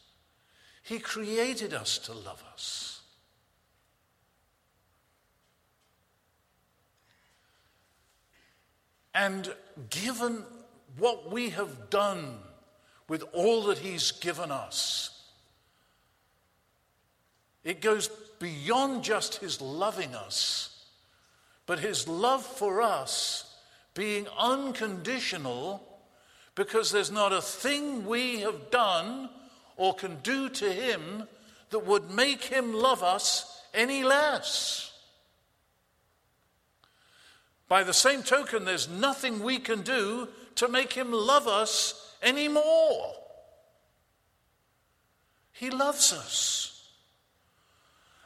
He 0.84 1.00
created 1.00 1.74
us 1.74 1.98
to 1.98 2.12
love 2.12 2.44
us. 2.52 2.88
And 9.18 9.52
given 9.90 10.44
what 10.96 11.32
we 11.32 11.50
have 11.50 11.90
done 11.90 12.38
with 13.08 13.24
all 13.32 13.64
that 13.64 13.78
He's 13.78 14.12
given 14.12 14.52
us, 14.52 15.10
it 17.64 17.80
goes 17.80 18.06
beyond 18.38 19.02
just 19.02 19.38
His 19.38 19.60
loving 19.60 20.14
us, 20.14 20.84
but 21.66 21.80
His 21.80 22.06
love 22.06 22.46
for 22.46 22.80
us 22.80 23.56
being 23.92 24.28
unconditional 24.38 25.82
because 26.54 26.92
there's 26.92 27.10
not 27.10 27.32
a 27.32 27.42
thing 27.42 28.06
we 28.06 28.38
have 28.42 28.70
done 28.70 29.30
or 29.76 29.94
can 29.94 30.18
do 30.22 30.48
to 30.48 30.72
Him 30.72 31.24
that 31.70 31.84
would 31.84 32.08
make 32.08 32.44
Him 32.44 32.72
love 32.72 33.02
us 33.02 33.62
any 33.74 34.04
less. 34.04 34.87
By 37.68 37.84
the 37.84 37.92
same 37.92 38.22
token, 38.22 38.64
there's 38.64 38.88
nothing 38.88 39.42
we 39.42 39.58
can 39.58 39.82
do 39.82 40.28
to 40.56 40.68
make 40.68 40.94
him 40.94 41.12
love 41.12 41.46
us 41.46 42.14
anymore. 42.22 43.14
He 45.52 45.70
loves 45.70 46.12
us. 46.12 46.88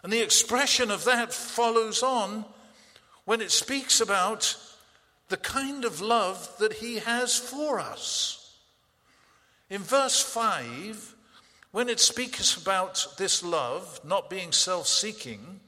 And 0.03 0.13
the 0.13 0.21
expression 0.23 0.91
of 0.91 1.05
that 1.05 1.33
follows 1.33 2.03
on 2.03 2.45
when 3.25 3.41
it 3.41 3.51
speaks 3.51 4.01
about 4.01 4.57
the 5.29 5.37
kind 5.37 5.85
of 5.85 6.01
love 6.01 6.55
that 6.59 6.75
he 6.75 6.97
has 6.97 7.39
for 7.39 7.81
us. 7.81 8.59
In 9.71 9.81
verse 9.81 10.21
5, 10.21 11.15
when 11.71 11.89
it 11.89 12.01
speaks 12.01 12.57
about 12.57 13.07
this 13.17 13.43
love 13.43 14.01
not 14.05 14.29
being 14.29 14.53
self 14.53 14.87
seeking, 14.87 15.61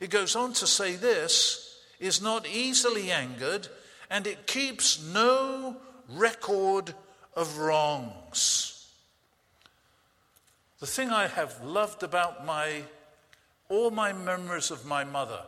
it 0.00 0.10
goes 0.10 0.36
on 0.36 0.52
to 0.54 0.66
say 0.66 0.94
this 0.94 1.67
is 2.00 2.22
not 2.22 2.46
easily 2.46 3.10
angered, 3.10 3.68
and 4.10 4.26
it 4.26 4.46
keeps 4.46 5.02
no 5.02 5.76
record 6.08 6.94
of 7.34 7.58
wrongs. 7.58 8.86
The 10.80 10.86
thing 10.86 11.10
I 11.10 11.26
have 11.26 11.62
loved 11.64 12.02
about 12.02 12.46
my 12.46 12.84
all 13.68 13.90
my 13.90 14.12
memories 14.12 14.70
of 14.70 14.86
my 14.86 15.04
mother. 15.04 15.42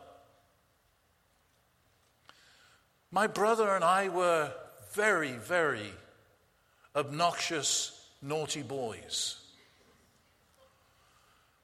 My 3.11 3.27
brother 3.27 3.75
and 3.75 3.83
I 3.83 4.09
were 4.09 4.53
very, 4.93 5.33
very 5.33 5.91
obnoxious, 6.95 8.07
naughty 8.21 8.61
boys. 8.61 9.37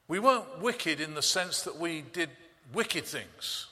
We 0.07 0.19
weren't 0.19 0.61
wicked 0.61 0.99
in 0.99 1.13
the 1.13 1.21
sense 1.21 1.61
that 1.63 1.77
we 1.77 2.01
did 2.01 2.29
wicked 2.73 3.05
things. 3.05 3.67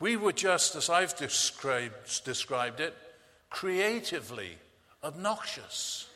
We 0.00 0.16
were 0.16 0.32
just, 0.32 0.74
as 0.76 0.88
I've 0.88 1.14
described, 1.16 2.24
described 2.24 2.80
it, 2.80 2.96
creatively 3.50 4.56
obnoxious. 5.04 6.08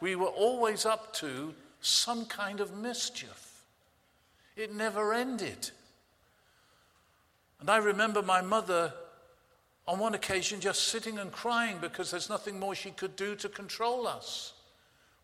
We 0.00 0.16
were 0.16 0.26
always 0.26 0.84
up 0.84 1.14
to 1.14 1.54
some 1.80 2.26
kind 2.26 2.60
of 2.60 2.76
mischief. 2.76 3.64
It 4.56 4.74
never 4.74 5.14
ended. 5.14 5.70
And 7.60 7.70
I 7.70 7.76
remember 7.76 8.20
my 8.20 8.40
mother 8.40 8.92
on 9.86 9.98
one 9.98 10.14
occasion 10.14 10.60
just 10.60 10.88
sitting 10.88 11.18
and 11.18 11.30
crying 11.30 11.78
because 11.80 12.10
there's 12.10 12.28
nothing 12.28 12.58
more 12.58 12.74
she 12.74 12.90
could 12.90 13.14
do 13.14 13.36
to 13.36 13.48
control 13.48 14.08
us. 14.08 14.54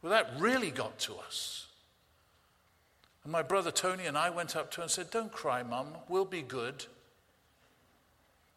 Well, 0.01 0.11
that 0.11 0.31
really 0.39 0.71
got 0.71 0.99
to 1.01 1.17
us. 1.17 1.67
And 3.25 3.33
my 3.33 3.43
brother 3.43 3.73
Tony 3.73 4.07
and 4.07 4.17
I 4.17 4.31
went 4.31 4.55
up 4.55 4.71
to 4.73 4.77
her 4.77 4.83
and 4.83 4.91
said, 4.91 5.11
Don't 5.11 5.33
cry, 5.33 5.65
Mum, 5.65 5.89
we'll 6.09 6.25
be 6.25 6.43
good. 6.43 6.87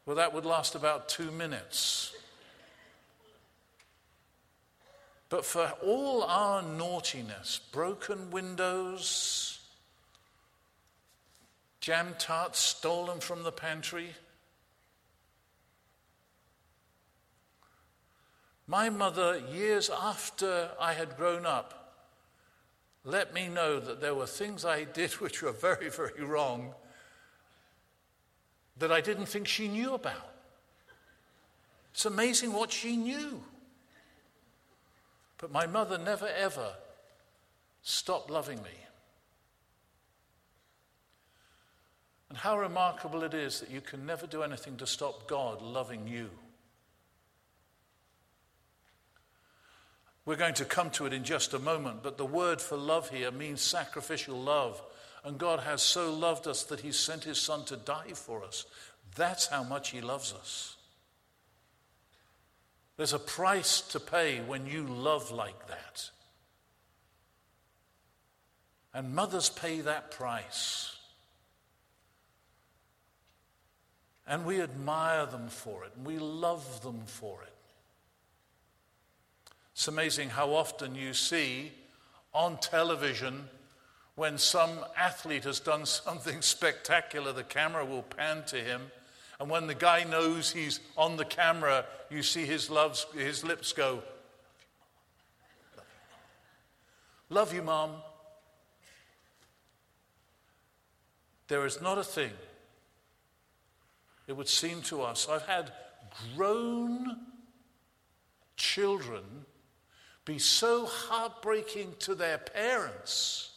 Well, 0.09 0.15
that 0.15 0.33
would 0.33 0.43
last 0.43 0.73
about 0.73 1.07
two 1.07 1.29
minutes. 1.29 2.13
But 5.29 5.45
for 5.45 5.71
all 5.85 6.23
our 6.23 6.63
naughtiness, 6.63 7.59
broken 7.71 8.31
windows, 8.31 9.59
jam 11.79 12.15
tarts 12.17 12.57
stolen 12.57 13.19
from 13.19 13.43
the 13.43 13.51
pantry, 13.51 14.15
my 18.65 18.89
mother, 18.89 19.39
years 19.53 19.91
after 19.91 20.71
I 20.81 20.93
had 20.93 21.17
grown 21.17 21.45
up, 21.45 21.93
let 23.03 23.31
me 23.31 23.47
know 23.47 23.79
that 23.79 24.01
there 24.01 24.15
were 24.15 24.25
things 24.25 24.65
I 24.65 24.85
did 24.85 25.11
which 25.21 25.43
were 25.43 25.51
very, 25.51 25.91
very 25.91 26.23
wrong 26.23 26.73
that 28.79 28.91
I 28.91 29.01
didn't 29.01 29.27
think 29.27 29.47
she 29.47 29.67
knew 29.67 29.93
about. 29.93 30.33
It's 31.93 32.05
amazing 32.05 32.53
what 32.53 32.71
she 32.71 32.95
knew. 32.95 33.43
But 35.37 35.51
my 35.51 35.67
mother 35.67 35.97
never 35.97 36.27
ever 36.27 36.73
stopped 37.81 38.29
loving 38.29 38.61
me. 38.61 38.69
And 42.29 42.37
how 42.37 42.59
remarkable 42.59 43.23
it 43.23 43.33
is 43.33 43.59
that 43.59 43.71
you 43.71 43.81
can 43.81 44.05
never 44.05 44.27
do 44.27 44.43
anything 44.43 44.77
to 44.77 44.87
stop 44.87 45.27
God 45.27 45.61
loving 45.61 46.07
you. 46.07 46.29
We're 50.25 50.35
going 50.35 50.53
to 50.55 50.65
come 50.65 50.91
to 50.91 51.07
it 51.07 51.13
in 51.13 51.23
just 51.23 51.55
a 51.55 51.59
moment, 51.59 52.03
but 52.03 52.17
the 52.17 52.25
word 52.25 52.61
for 52.61 52.77
love 52.77 53.09
here 53.09 53.31
means 53.31 53.61
sacrificial 53.61 54.39
love. 54.39 54.79
And 55.23 55.37
God 55.37 55.59
has 55.59 55.81
so 55.81 56.13
loved 56.13 56.47
us 56.47 56.63
that 56.65 56.79
He 56.79 56.91
sent 56.91 57.23
His 57.23 57.39
Son 57.39 57.65
to 57.65 57.75
die 57.75 58.13
for 58.13 58.43
us. 58.43 58.65
That's 59.15 59.47
how 59.47 59.63
much 59.63 59.89
He 59.89 60.01
loves 60.01 60.33
us. 60.33 60.77
There's 62.97 63.13
a 63.13 63.19
price 63.19 63.81
to 63.81 63.99
pay 63.99 64.39
when 64.39 64.65
you 64.65 64.83
love 64.83 65.31
like 65.31 65.67
that. 65.67 66.09
And 68.93 69.15
mothers 69.15 69.49
pay 69.49 69.81
that 69.81 70.11
price. 70.11 70.95
And 74.27 74.45
we 74.45 74.61
admire 74.61 75.25
them 75.25 75.47
for 75.47 75.85
it, 75.85 75.91
and 75.95 76.05
we 76.05 76.17
love 76.17 76.81
them 76.81 77.01
for 77.05 77.41
it. 77.41 77.53
It's 79.73 79.87
amazing 79.87 80.29
how 80.29 80.53
often 80.53 80.93
you 80.93 81.13
see 81.13 81.71
on 82.33 82.57
television 82.57 83.47
when 84.19 84.37
some 84.37 84.83
athlete 84.97 85.45
has 85.45 85.61
done 85.61 85.85
something 85.85 86.41
spectacular, 86.41 87.31
the 87.31 87.41
camera 87.41 87.85
will 87.85 88.01
pan 88.03 88.43
to 88.47 88.57
him. 88.57 88.81
And 89.39 89.49
when 89.49 89.67
the 89.67 89.73
guy 89.73 90.03
knows 90.03 90.51
he's 90.51 90.81
on 90.97 91.15
the 91.15 91.23
camera, 91.23 91.85
you 92.09 92.21
see 92.21 92.45
his, 92.45 92.69
loves, 92.69 93.05
his 93.15 93.45
lips 93.45 93.71
go, 93.71 94.03
Love 97.29 97.53
you, 97.53 97.61
Mom. 97.61 97.91
There 101.47 101.65
is 101.65 101.79
not 101.79 101.97
a 101.97 102.03
thing, 102.03 102.31
it 104.27 104.35
would 104.35 104.49
seem 104.49 104.81
to 104.83 105.01
us. 105.01 105.29
I've 105.29 105.45
had 105.45 105.71
grown 106.35 107.19
children 108.57 109.23
be 110.25 110.39
so 110.39 110.87
heartbreaking 110.87 111.93
to 111.99 112.15
their 112.15 112.37
parents. 112.37 113.48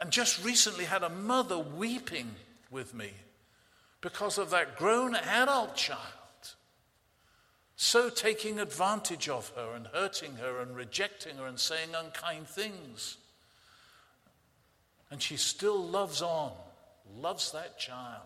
And 0.00 0.10
just 0.10 0.44
recently 0.44 0.84
had 0.84 1.02
a 1.02 1.08
mother 1.08 1.58
weeping 1.58 2.34
with 2.70 2.94
me 2.94 3.10
because 4.00 4.38
of 4.38 4.50
that 4.50 4.76
grown 4.76 5.14
adult 5.14 5.74
child 5.74 6.00
so 7.76 8.08
taking 8.08 8.58
advantage 8.58 9.28
of 9.28 9.52
her 9.54 9.74
and 9.74 9.86
hurting 9.88 10.36
her 10.36 10.60
and 10.60 10.74
rejecting 10.74 11.36
her 11.36 11.46
and 11.46 11.60
saying 11.60 11.90
unkind 11.94 12.48
things. 12.48 13.18
And 15.10 15.22
she 15.22 15.36
still 15.36 15.86
loves 15.86 16.22
on, 16.22 16.52
loves 17.20 17.52
that 17.52 17.78
child. 17.78 18.22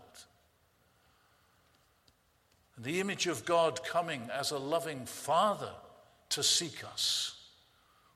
And 2.76 2.84
the 2.84 3.00
image 3.00 3.26
of 3.26 3.44
God 3.44 3.84
coming 3.84 4.28
as 4.32 4.52
a 4.52 4.58
loving 4.58 5.04
father 5.04 5.72
to 6.30 6.44
seek 6.44 6.84
us. 6.84 7.34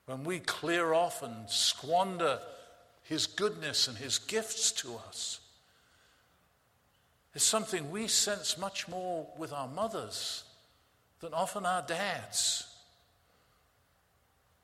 When 0.07 0.23
we 0.23 0.39
clear 0.39 0.95
off 0.95 1.25
and 1.25 1.51
squander 1.51 2.39
His 3.05 3.27
goodness 3.27 3.87
and 3.87 3.97
His 3.97 4.19
gifts 4.19 4.73
to 4.73 4.97
us, 5.07 5.41
is 7.35 7.43
something 7.43 7.91
we 7.91 8.09
sense 8.09 8.59
much 8.59 8.89
more 8.89 9.27
with 9.37 9.53
our 9.53 9.69
mothers 9.69 10.45
than 11.21 11.35
often 11.35 11.67
our 11.67 11.83
dads. 11.83 12.67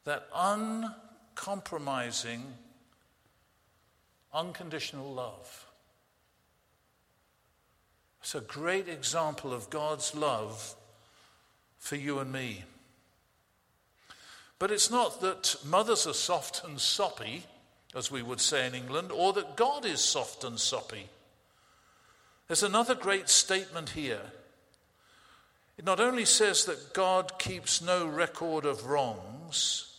That 0.04 0.26
uncompromising, 0.34 2.44
unconditional 4.32 5.12
love. 5.12 5.66
It's 8.20 8.34
a 8.34 8.40
great 8.40 8.88
example 8.88 9.52
of 9.52 9.68
God's 9.70 10.14
love 10.14 10.74
for 11.78 11.96
you 11.96 12.20
and 12.20 12.32
me. 12.32 12.64
But 14.58 14.70
it's 14.70 14.90
not 14.90 15.20
that 15.22 15.56
mothers 15.64 16.06
are 16.06 16.14
soft 16.14 16.62
and 16.64 16.80
soppy, 16.80 17.44
as 17.94 18.10
we 18.10 18.22
would 18.22 18.40
say 18.40 18.66
in 18.66 18.74
England, 18.74 19.10
or 19.12 19.32
that 19.32 19.56
God 19.56 19.84
is 19.84 20.00
soft 20.00 20.44
and 20.44 20.58
soppy. 20.58 21.08
There's 22.46 22.62
another 22.62 22.94
great 22.94 23.28
statement 23.28 23.90
here. 23.90 24.22
It 25.76 25.84
not 25.84 26.00
only 26.00 26.24
says 26.24 26.64
that 26.66 26.92
God 26.92 27.38
keeps 27.38 27.80
no 27.80 28.06
record 28.06 28.64
of 28.64 28.86
wrongs, 28.86 29.98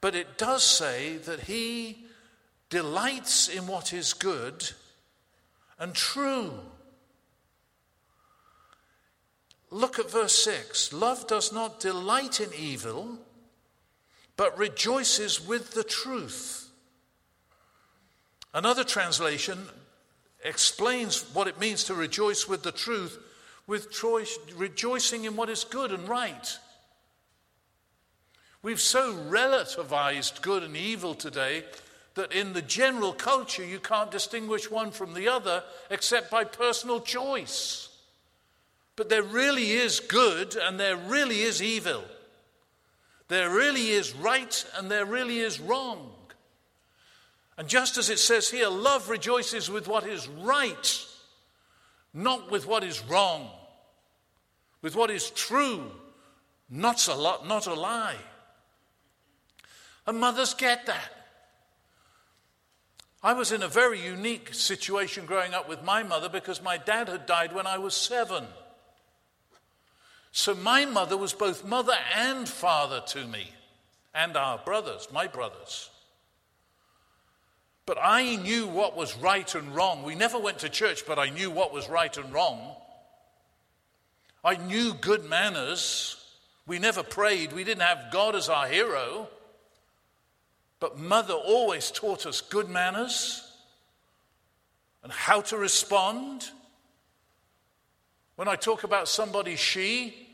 but 0.00 0.14
it 0.14 0.38
does 0.38 0.62
say 0.62 1.16
that 1.16 1.40
He 1.40 2.04
delights 2.70 3.48
in 3.48 3.66
what 3.66 3.92
is 3.92 4.12
good 4.12 4.70
and 5.78 5.94
true. 5.94 6.52
Look 9.70 9.98
at 9.98 10.10
verse 10.10 10.34
6. 10.44 10.92
Love 10.92 11.26
does 11.26 11.52
not 11.52 11.80
delight 11.80 12.40
in 12.40 12.50
evil, 12.54 13.18
but 14.38 14.56
rejoices 14.56 15.44
with 15.44 15.72
the 15.72 15.82
truth. 15.82 16.70
Another 18.54 18.84
translation 18.84 19.58
explains 20.44 21.22
what 21.34 21.48
it 21.48 21.60
means 21.60 21.84
to 21.84 21.94
rejoice 21.94 22.48
with 22.48 22.62
the 22.62 22.72
truth, 22.72 23.18
with 23.66 23.88
rejoicing 24.56 25.24
in 25.24 25.34
what 25.34 25.50
is 25.50 25.64
good 25.64 25.90
and 25.90 26.08
right. 26.08 26.56
We've 28.62 28.80
so 28.80 29.12
relativized 29.12 30.40
good 30.40 30.62
and 30.62 30.76
evil 30.76 31.14
today 31.14 31.64
that 32.14 32.32
in 32.32 32.52
the 32.52 32.62
general 32.62 33.12
culture 33.12 33.64
you 33.64 33.80
can't 33.80 34.10
distinguish 34.10 34.70
one 34.70 34.92
from 34.92 35.14
the 35.14 35.28
other 35.28 35.64
except 35.90 36.30
by 36.30 36.44
personal 36.44 37.00
choice. 37.00 37.88
But 38.94 39.08
there 39.08 39.22
really 39.22 39.72
is 39.72 39.98
good 39.98 40.54
and 40.54 40.78
there 40.78 40.96
really 40.96 41.42
is 41.42 41.60
evil. 41.60 42.04
There 43.28 43.50
really 43.50 43.88
is 43.88 44.14
right 44.14 44.64
and 44.76 44.90
there 44.90 45.04
really 45.04 45.38
is 45.38 45.60
wrong. 45.60 46.10
And 47.58 47.68
just 47.68 47.98
as 47.98 48.08
it 48.08 48.18
says 48.18 48.48
here, 48.48 48.68
love 48.68 49.10
rejoices 49.10 49.70
with 49.70 49.88
what 49.88 50.06
is 50.06 50.28
right, 50.28 51.06
not 52.14 52.50
with 52.50 52.66
what 52.66 52.84
is 52.84 53.02
wrong, 53.04 53.50
with 54.80 54.96
what 54.96 55.10
is 55.10 55.30
true, 55.30 55.90
not 56.70 57.06
a, 57.08 57.14
lot, 57.14 57.46
not 57.46 57.66
a 57.66 57.74
lie. 57.74 58.16
And 60.06 60.18
mothers 60.18 60.54
get 60.54 60.86
that. 60.86 61.10
I 63.22 63.32
was 63.32 63.50
in 63.50 63.62
a 63.62 63.68
very 63.68 64.00
unique 64.00 64.54
situation 64.54 65.26
growing 65.26 65.52
up 65.52 65.68
with 65.68 65.82
my 65.82 66.04
mother 66.04 66.28
because 66.28 66.62
my 66.62 66.78
dad 66.78 67.08
had 67.08 67.26
died 67.26 67.52
when 67.52 67.66
I 67.66 67.78
was 67.78 67.94
seven. 67.94 68.44
So 70.38 70.54
my 70.54 70.84
mother 70.84 71.16
was 71.16 71.32
both 71.32 71.64
mother 71.64 71.96
and 72.14 72.48
father 72.48 73.02
to 73.08 73.26
me, 73.26 73.50
and 74.14 74.36
our 74.36 74.56
brothers, 74.58 75.08
my 75.12 75.26
brothers. 75.26 75.90
But 77.86 77.98
I 78.00 78.36
knew 78.36 78.68
what 78.68 78.96
was 78.96 79.16
right 79.16 79.52
and 79.56 79.74
wrong. 79.74 80.04
We 80.04 80.14
never 80.14 80.38
went 80.38 80.60
to 80.60 80.68
church, 80.68 81.04
but 81.08 81.18
I 81.18 81.30
knew 81.30 81.50
what 81.50 81.74
was 81.74 81.88
right 81.88 82.16
and 82.16 82.32
wrong. 82.32 82.60
I 84.44 84.54
knew 84.54 84.94
good 84.94 85.28
manners. 85.28 86.24
We 86.68 86.78
never 86.78 87.02
prayed. 87.02 87.52
We 87.52 87.64
didn't 87.64 87.82
have 87.82 88.12
God 88.12 88.36
as 88.36 88.48
our 88.48 88.68
hero. 88.68 89.28
But 90.78 91.00
mother 91.00 91.34
always 91.34 91.90
taught 91.90 92.26
us 92.26 92.42
good 92.42 92.68
manners 92.70 93.42
and 95.02 95.10
how 95.10 95.40
to 95.40 95.58
respond. 95.58 96.48
When 98.36 98.46
I 98.46 98.54
talk 98.54 98.84
about 98.84 99.08
somebody, 99.08 99.56
she, 99.56 100.26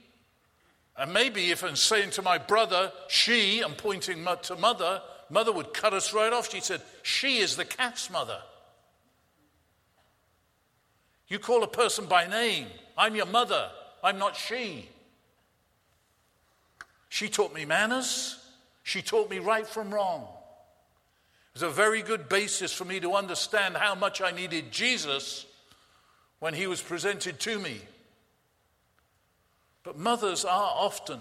and 0.97 1.13
maybe 1.13 1.51
if 1.51 1.65
I'm 1.65 1.77
saying 1.77 2.11
to 2.11 2.23
my 2.23 2.39
brother, 2.39 2.93
she, 3.09 3.61
I'm 3.61 3.75
pointing 3.75 4.25
to 4.43 4.57
mother, 4.57 5.03
mother 5.29 5.53
would 5.53 5.75
cut 5.75 5.93
us 5.93 6.15
right 6.15 6.33
off. 6.33 6.51
She 6.51 6.61
said, 6.61 6.83
She 7.03 7.39
is 7.39 7.57
the 7.57 7.65
cat's 7.65 8.11
mother. 8.11 8.39
You 11.27 11.39
call 11.39 11.65
a 11.65 11.69
person 11.69 12.07
by 12.07 12.27
name. 12.27 12.69
I'm 12.97 13.17
your 13.17 13.27
mother. 13.27 13.71
I'm 14.03 14.19
not 14.19 14.37
she. 14.37 14.89
She 17.09 17.29
taught 17.29 17.55
me 17.55 17.65
manners. 17.65 18.39
She 18.83 19.03
taught 19.03 19.31
me 19.31 19.39
right 19.39 19.67
from 19.67 19.93
wrong. 19.93 20.29
It 21.55 21.61
was 21.61 21.63
a 21.63 21.71
very 21.71 22.03
good 22.03 22.29
basis 22.29 22.73
for 22.73 22.85
me 22.85 23.01
to 23.01 23.15
understand 23.15 23.77
how 23.77 23.95
much 23.95 24.21
I 24.21 24.31
needed 24.31 24.71
Jesus 24.71 25.47
when 26.39 26.55
he 26.55 26.67
was 26.67 26.83
presented 26.83 27.41
to 27.41 27.59
me. 27.59 27.81
But 29.85 29.99
mothers 29.99 30.44
are 30.44 30.73
often 30.75 31.20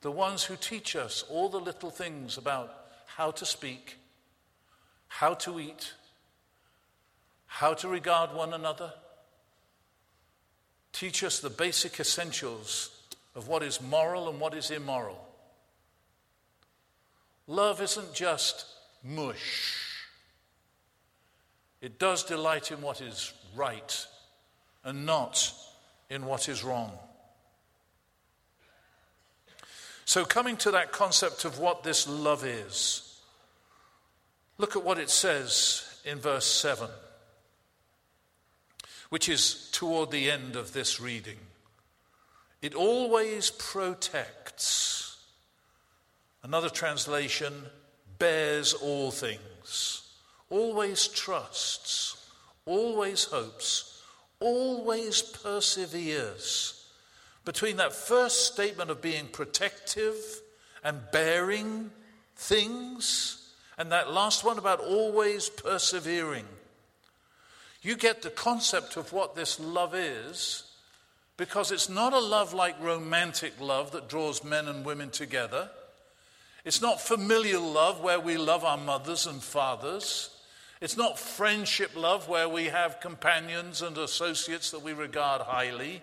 the 0.00 0.12
ones 0.12 0.44
who 0.44 0.56
teach 0.56 0.94
us 0.96 1.24
all 1.28 1.48
the 1.48 1.60
little 1.60 1.90
things 1.90 2.38
about 2.38 2.72
how 3.06 3.32
to 3.32 3.44
speak, 3.44 3.96
how 5.08 5.34
to 5.34 5.58
eat, 5.58 5.92
how 7.46 7.74
to 7.74 7.88
regard 7.88 8.32
one 8.32 8.54
another. 8.54 8.92
Teach 10.92 11.24
us 11.24 11.40
the 11.40 11.50
basic 11.50 11.98
essentials 11.98 12.90
of 13.34 13.48
what 13.48 13.64
is 13.64 13.82
moral 13.82 14.28
and 14.28 14.40
what 14.40 14.54
is 14.54 14.70
immoral. 14.70 15.24
Love 17.48 17.82
isn't 17.82 18.14
just 18.14 18.66
mush. 19.02 19.74
It 21.80 21.98
does 21.98 22.22
delight 22.22 22.70
in 22.70 22.80
what 22.80 23.00
is 23.00 23.32
right 23.56 24.06
and 24.84 25.04
not 25.04 25.52
in 26.10 26.24
what 26.26 26.48
is 26.48 26.62
wrong. 26.62 26.92
So, 30.08 30.24
coming 30.24 30.56
to 30.58 30.70
that 30.70 30.90
concept 30.90 31.44
of 31.44 31.58
what 31.58 31.82
this 31.82 32.08
love 32.08 32.42
is, 32.42 33.20
look 34.56 34.74
at 34.74 34.82
what 34.82 34.96
it 34.98 35.10
says 35.10 36.00
in 36.02 36.18
verse 36.18 36.46
7, 36.46 36.88
which 39.10 39.28
is 39.28 39.68
toward 39.70 40.10
the 40.10 40.30
end 40.30 40.56
of 40.56 40.72
this 40.72 40.98
reading. 40.98 41.36
It 42.62 42.74
always 42.74 43.50
protects. 43.50 45.18
Another 46.42 46.70
translation 46.70 47.52
bears 48.18 48.72
all 48.72 49.10
things, 49.10 50.08
always 50.48 51.06
trusts, 51.06 52.30
always 52.64 53.24
hopes, 53.24 54.02
always 54.40 55.20
perseveres 55.20 56.77
between 57.48 57.78
that 57.78 57.94
first 57.94 58.44
statement 58.52 58.90
of 58.90 59.00
being 59.00 59.26
protective 59.26 60.14
and 60.84 61.00
bearing 61.12 61.90
things 62.36 63.54
and 63.78 63.90
that 63.90 64.12
last 64.12 64.44
one 64.44 64.58
about 64.58 64.80
always 64.80 65.48
persevering. 65.48 66.44
You 67.80 67.96
get 67.96 68.20
the 68.20 68.28
concept 68.28 68.98
of 68.98 69.14
what 69.14 69.34
this 69.34 69.58
love 69.58 69.94
is 69.94 70.64
because 71.38 71.72
it's 71.72 71.88
not 71.88 72.12
a 72.12 72.18
love 72.18 72.52
like 72.52 72.78
romantic 72.82 73.54
love 73.58 73.92
that 73.92 74.10
draws 74.10 74.44
men 74.44 74.68
and 74.68 74.84
women 74.84 75.08
together. 75.08 75.70
It's 76.66 76.82
not 76.82 77.00
familial 77.00 77.62
love 77.62 78.02
where 78.02 78.20
we 78.20 78.36
love 78.36 78.62
our 78.62 78.76
mothers 78.76 79.26
and 79.26 79.42
fathers. 79.42 80.28
It's 80.82 80.98
not 80.98 81.18
friendship 81.18 81.92
love 81.96 82.28
where 82.28 82.46
we 82.50 82.64
have 82.64 83.00
companions 83.00 83.80
and 83.80 83.96
associates 83.96 84.70
that 84.72 84.82
we 84.82 84.92
regard 84.92 85.40
highly. 85.40 86.02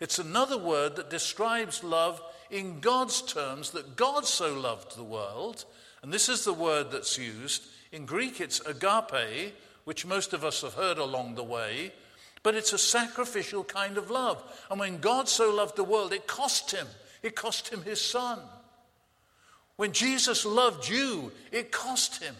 It's 0.00 0.18
another 0.18 0.58
word 0.58 0.96
that 0.96 1.10
describes 1.10 1.84
love 1.84 2.20
in 2.50 2.80
God's 2.80 3.22
terms 3.22 3.70
that 3.70 3.96
God 3.96 4.26
so 4.26 4.54
loved 4.54 4.96
the 4.96 5.04
world. 5.04 5.64
And 6.02 6.12
this 6.12 6.28
is 6.28 6.44
the 6.44 6.52
word 6.52 6.90
that's 6.90 7.18
used. 7.18 7.62
In 7.92 8.06
Greek, 8.06 8.40
it's 8.40 8.60
agape, 8.60 9.54
which 9.84 10.06
most 10.06 10.32
of 10.32 10.44
us 10.44 10.62
have 10.62 10.74
heard 10.74 10.98
along 10.98 11.34
the 11.34 11.44
way. 11.44 11.92
But 12.42 12.54
it's 12.54 12.72
a 12.72 12.78
sacrificial 12.78 13.64
kind 13.64 13.96
of 13.96 14.10
love. 14.10 14.42
And 14.70 14.78
when 14.78 14.98
God 14.98 15.28
so 15.28 15.54
loved 15.54 15.76
the 15.76 15.84
world, 15.84 16.12
it 16.12 16.26
cost 16.26 16.72
him. 16.72 16.86
It 17.22 17.34
cost 17.34 17.68
him 17.68 17.82
his 17.82 18.00
son. 18.00 18.38
When 19.76 19.92
Jesus 19.92 20.44
loved 20.44 20.88
you, 20.88 21.32
it 21.50 21.72
cost 21.72 22.22
him. 22.22 22.34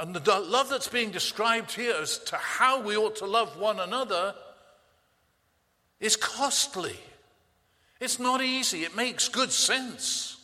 And 0.00 0.14
the 0.14 0.40
love 0.40 0.70
that's 0.70 0.88
being 0.88 1.10
described 1.10 1.72
here 1.72 1.94
as 1.94 2.18
to 2.20 2.36
how 2.36 2.80
we 2.80 2.96
ought 2.96 3.16
to 3.16 3.26
love 3.26 3.58
one 3.58 3.78
another 3.78 4.34
is 6.00 6.16
costly. 6.16 6.96
It's 8.00 8.18
not 8.18 8.40
easy. 8.40 8.84
It 8.84 8.96
makes 8.96 9.28
good 9.28 9.52
sense. 9.52 10.38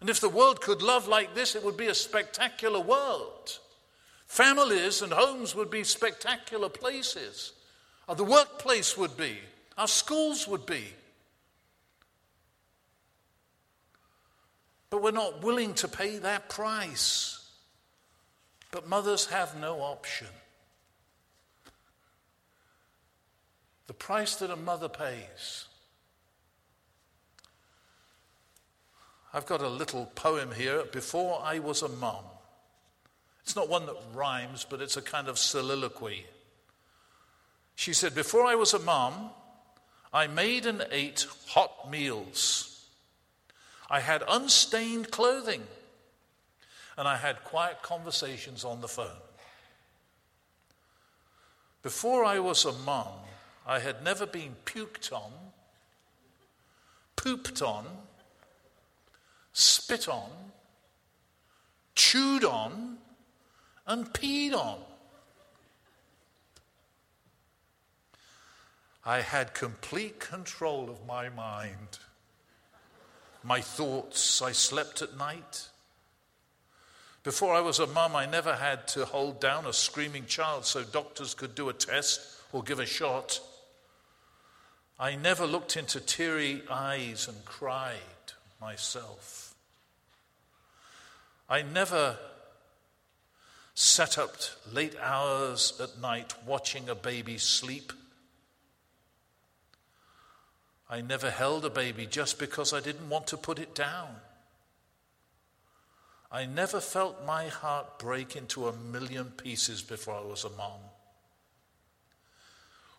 And 0.00 0.08
if 0.08 0.20
the 0.20 0.30
world 0.30 0.62
could 0.62 0.80
love 0.80 1.08
like 1.08 1.34
this, 1.34 1.54
it 1.54 1.62
would 1.62 1.76
be 1.76 1.88
a 1.88 1.94
spectacular 1.94 2.80
world. 2.80 3.58
Families 4.28 5.02
and 5.02 5.12
homes 5.12 5.54
would 5.54 5.70
be 5.70 5.84
spectacular 5.84 6.70
places. 6.70 7.52
Or 8.08 8.14
the 8.14 8.24
workplace 8.24 8.96
would 8.96 9.14
be. 9.14 9.36
Our 9.76 9.88
schools 9.88 10.48
would 10.48 10.64
be. 10.64 10.84
But 14.88 15.02
we're 15.02 15.10
not 15.10 15.42
willing 15.42 15.74
to 15.74 15.88
pay 15.88 16.16
that 16.16 16.48
price. 16.48 17.35
But 18.76 18.90
mothers 18.90 19.24
have 19.28 19.58
no 19.58 19.80
option. 19.80 20.26
The 23.86 23.94
price 23.94 24.36
that 24.36 24.50
a 24.50 24.56
mother 24.56 24.90
pays. 24.90 25.64
I've 29.32 29.46
got 29.46 29.62
a 29.62 29.68
little 29.70 30.12
poem 30.14 30.50
here, 30.54 30.84
Before 30.92 31.40
I 31.42 31.58
Was 31.58 31.80
a 31.80 31.88
Mom. 31.88 32.24
It's 33.44 33.56
not 33.56 33.70
one 33.70 33.86
that 33.86 33.96
rhymes, 34.12 34.66
but 34.68 34.82
it's 34.82 34.98
a 34.98 35.02
kind 35.02 35.28
of 35.28 35.38
soliloquy. 35.38 36.26
She 37.76 37.94
said, 37.94 38.14
Before 38.14 38.44
I 38.44 38.56
was 38.56 38.74
a 38.74 38.78
mom, 38.78 39.30
I 40.12 40.26
made 40.26 40.66
and 40.66 40.86
ate 40.90 41.26
hot 41.46 41.90
meals. 41.90 42.86
I 43.88 44.00
had 44.00 44.22
unstained 44.28 45.10
clothing 45.10 45.62
and 46.96 47.06
I 47.06 47.16
had 47.16 47.44
quiet 47.44 47.82
conversations 47.82 48.64
on 48.64 48.80
the 48.80 48.88
phone. 48.88 49.22
Before 51.82 52.24
I 52.24 52.38
was 52.38 52.64
a 52.64 52.72
mom, 52.72 53.14
I 53.66 53.80
had 53.80 54.02
never 54.02 54.26
been 54.26 54.56
puked 54.64 55.12
on, 55.12 55.32
pooped 57.16 57.62
on, 57.62 57.86
spit 59.52 60.08
on, 60.08 60.30
chewed 61.94 62.44
on, 62.44 62.98
and 63.86 64.12
peed 64.12 64.52
on. 64.52 64.78
I 69.04 69.20
had 69.20 69.54
complete 69.54 70.18
control 70.18 70.90
of 70.90 71.06
my 71.06 71.28
mind, 71.28 72.00
my 73.44 73.60
thoughts. 73.60 74.42
I 74.42 74.50
slept 74.50 75.02
at 75.02 75.16
night. 75.16 75.68
Before 77.26 77.54
I 77.54 77.60
was 77.60 77.80
a 77.80 77.88
mum, 77.88 78.14
I 78.14 78.24
never 78.24 78.54
had 78.54 78.86
to 78.86 79.04
hold 79.04 79.40
down 79.40 79.66
a 79.66 79.72
screaming 79.72 80.26
child 80.26 80.64
so 80.64 80.84
doctors 80.84 81.34
could 81.34 81.56
do 81.56 81.68
a 81.68 81.72
test 81.72 82.20
or 82.52 82.62
give 82.62 82.78
a 82.78 82.86
shot. 82.86 83.40
I 84.96 85.16
never 85.16 85.44
looked 85.44 85.76
into 85.76 85.98
teary 85.98 86.62
eyes 86.70 87.26
and 87.26 87.44
cried 87.44 87.96
myself. 88.60 89.56
I 91.50 91.62
never 91.62 92.16
sat 93.74 94.18
up 94.18 94.36
late 94.72 94.94
hours 95.02 95.72
at 95.82 96.00
night 96.00 96.32
watching 96.46 96.88
a 96.88 96.94
baby 96.94 97.38
sleep. 97.38 97.92
I 100.88 101.00
never 101.00 101.32
held 101.32 101.64
a 101.64 101.70
baby 101.70 102.06
just 102.06 102.38
because 102.38 102.72
I 102.72 102.78
didn't 102.78 103.08
want 103.08 103.26
to 103.26 103.36
put 103.36 103.58
it 103.58 103.74
down. 103.74 104.14
I 106.30 106.44
never 106.44 106.80
felt 106.80 107.24
my 107.24 107.48
heart 107.48 107.98
break 107.98 108.36
into 108.36 108.68
a 108.68 108.72
million 108.72 109.26
pieces 109.26 109.82
before 109.82 110.14
I 110.14 110.24
was 110.24 110.44
a 110.44 110.50
mom. 110.50 110.80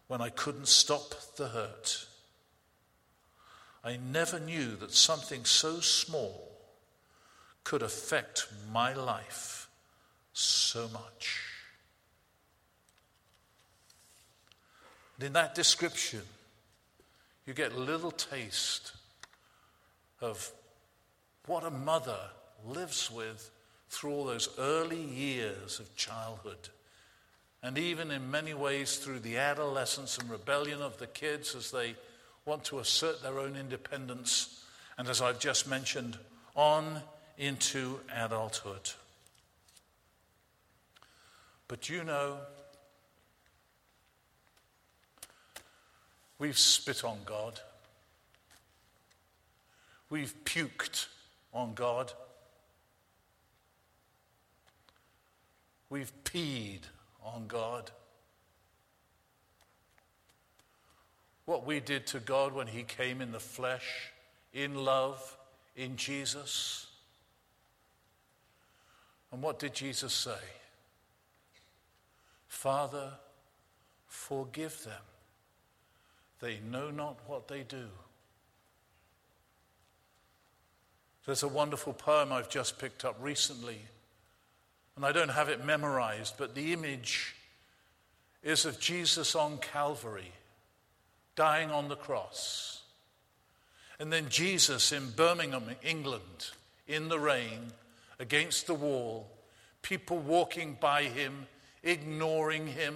when 0.07 0.21
I 0.21 0.29
couldn't 0.29 0.67
stop 0.67 1.13
the 1.35 1.49
hurt. 1.49 2.07
I 3.83 3.97
never 3.97 4.39
knew 4.39 4.75
that 4.77 4.93
something 4.93 5.45
so 5.45 5.79
small 5.79 6.49
could 7.63 7.81
affect 7.81 8.47
my 8.71 8.93
life 8.93 9.69
so 10.33 10.87
much. 10.87 11.41
And 15.17 15.25
in 15.25 15.33
that 15.33 15.55
description, 15.55 16.21
you 17.45 17.53
get 17.53 17.73
a 17.73 17.79
little 17.79 18.11
taste 18.11 18.93
of 20.21 20.51
what 21.45 21.63
a 21.63 21.71
mother 21.71 22.19
lives 22.65 23.11
with 23.11 23.51
through 23.89 24.11
all 24.11 24.25
those 24.25 24.49
early 24.57 25.01
years 25.01 25.79
of 25.79 25.95
childhood. 25.95 26.69
And 27.63 27.77
even 27.77 28.11
in 28.11 28.29
many 28.29 28.53
ways 28.53 28.97
through 28.97 29.19
the 29.19 29.37
adolescence 29.37 30.17
and 30.17 30.29
rebellion 30.29 30.81
of 30.81 30.97
the 30.97 31.07
kids 31.07 31.55
as 31.55 31.71
they 31.71 31.95
want 32.45 32.63
to 32.65 32.79
assert 32.79 33.21
their 33.21 33.39
own 33.39 33.55
independence. 33.55 34.63
And 34.97 35.07
as 35.07 35.21
I've 35.21 35.39
just 35.39 35.67
mentioned, 35.67 36.17
on 36.55 37.01
into 37.37 37.99
adulthood. 38.15 38.91
But 41.67 41.89
you 41.89 42.03
know, 42.03 42.37
we've 46.39 46.57
spit 46.57 47.03
on 47.03 47.17
God. 47.25 47.59
We've 50.09 50.33
puked 50.45 51.07
on 51.53 51.73
God. 51.73 52.13
We've 55.89 56.11
peed 56.23 56.81
on 57.23 57.47
God. 57.47 57.91
What 61.45 61.65
we 61.65 61.79
did 61.79 62.05
to 62.07 62.19
God 62.19 62.53
when 62.53 62.67
He 62.67 62.83
came 62.83 63.21
in 63.21 63.31
the 63.31 63.39
flesh, 63.39 64.11
in 64.53 64.75
love, 64.75 65.37
in 65.75 65.95
Jesus. 65.95 66.87
And 69.31 69.41
what 69.41 69.59
did 69.59 69.73
Jesus 69.73 70.13
say? 70.13 70.39
Father, 72.47 73.11
forgive 74.07 74.83
them. 74.83 75.01
They 76.39 76.59
know 76.69 76.91
not 76.91 77.17
what 77.27 77.47
they 77.47 77.63
do. 77.63 77.85
There's 81.25 81.43
a 81.43 81.47
wonderful 81.47 81.93
poem 81.93 82.31
I've 82.31 82.49
just 82.49 82.79
picked 82.79 83.03
up 83.03 83.17
recently, 83.19 83.79
and 84.97 85.05
I 85.05 85.11
don't 85.11 85.29
have 85.29 85.47
it 85.47 85.63
memorized, 85.63 86.33
but 86.37 86.55
the 86.55 86.73
image 86.73 87.35
is 88.41 88.65
of 88.65 88.79
Jesus 88.79 89.35
on 89.35 89.59
Calvary, 89.59 90.31
dying 91.35 91.69
on 91.69 91.87
the 91.87 91.95
cross. 91.95 92.81
And 93.99 94.11
then 94.11 94.29
Jesus 94.29 94.91
in 94.91 95.11
Birmingham, 95.11 95.69
England, 95.83 96.49
in 96.87 97.09
the 97.09 97.19
rain, 97.19 97.73
against 98.17 98.65
the 98.65 98.73
wall, 98.73 99.29
people 99.83 100.17
walking 100.17 100.75
by 100.81 101.03
him, 101.03 101.45
ignoring 101.83 102.65
him, 102.65 102.95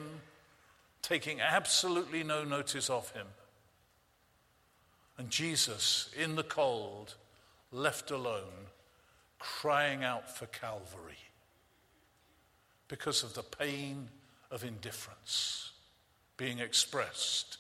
taking 1.04 1.40
absolutely 1.40 2.24
no 2.24 2.44
notice 2.44 2.90
of 2.90 3.12
him. 3.12 3.28
And 5.20 5.30
Jesus 5.30 6.10
in 6.20 6.36
the 6.36 6.44
cold, 6.44 7.14
left 7.72 8.10
alone, 8.10 8.70
crying 9.38 10.04
out 10.04 10.36
for 10.36 10.48
Calvary 10.48 11.31
because 12.92 13.24
of 13.24 13.34
the 13.34 13.42
pain 13.42 14.10
of 14.52 14.66
indifference 14.66 15.72
being 16.36 16.60
expressed 16.60 17.58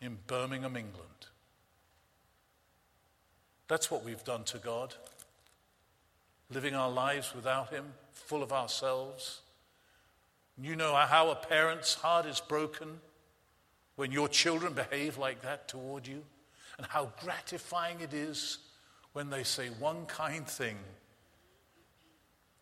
in 0.00 0.16
Birmingham, 0.28 0.76
England. 0.76 1.26
That's 3.66 3.90
what 3.90 4.04
we've 4.04 4.22
done 4.22 4.44
to 4.44 4.58
God, 4.58 4.94
living 6.54 6.76
our 6.76 6.88
lives 6.88 7.34
without 7.34 7.70
Him, 7.70 7.86
full 8.12 8.40
of 8.40 8.52
ourselves. 8.52 9.40
You 10.62 10.76
know 10.76 10.94
how 10.94 11.30
a 11.30 11.34
parent's 11.34 11.94
heart 11.94 12.26
is 12.26 12.38
broken 12.38 13.00
when 13.96 14.12
your 14.12 14.28
children 14.28 14.74
behave 14.74 15.18
like 15.18 15.42
that 15.42 15.66
toward 15.66 16.06
you, 16.06 16.22
and 16.76 16.86
how 16.86 17.10
gratifying 17.20 18.00
it 18.00 18.14
is 18.14 18.58
when 19.12 19.28
they 19.28 19.42
say 19.42 19.70
one 19.80 20.06
kind 20.06 20.46
thing, 20.46 20.76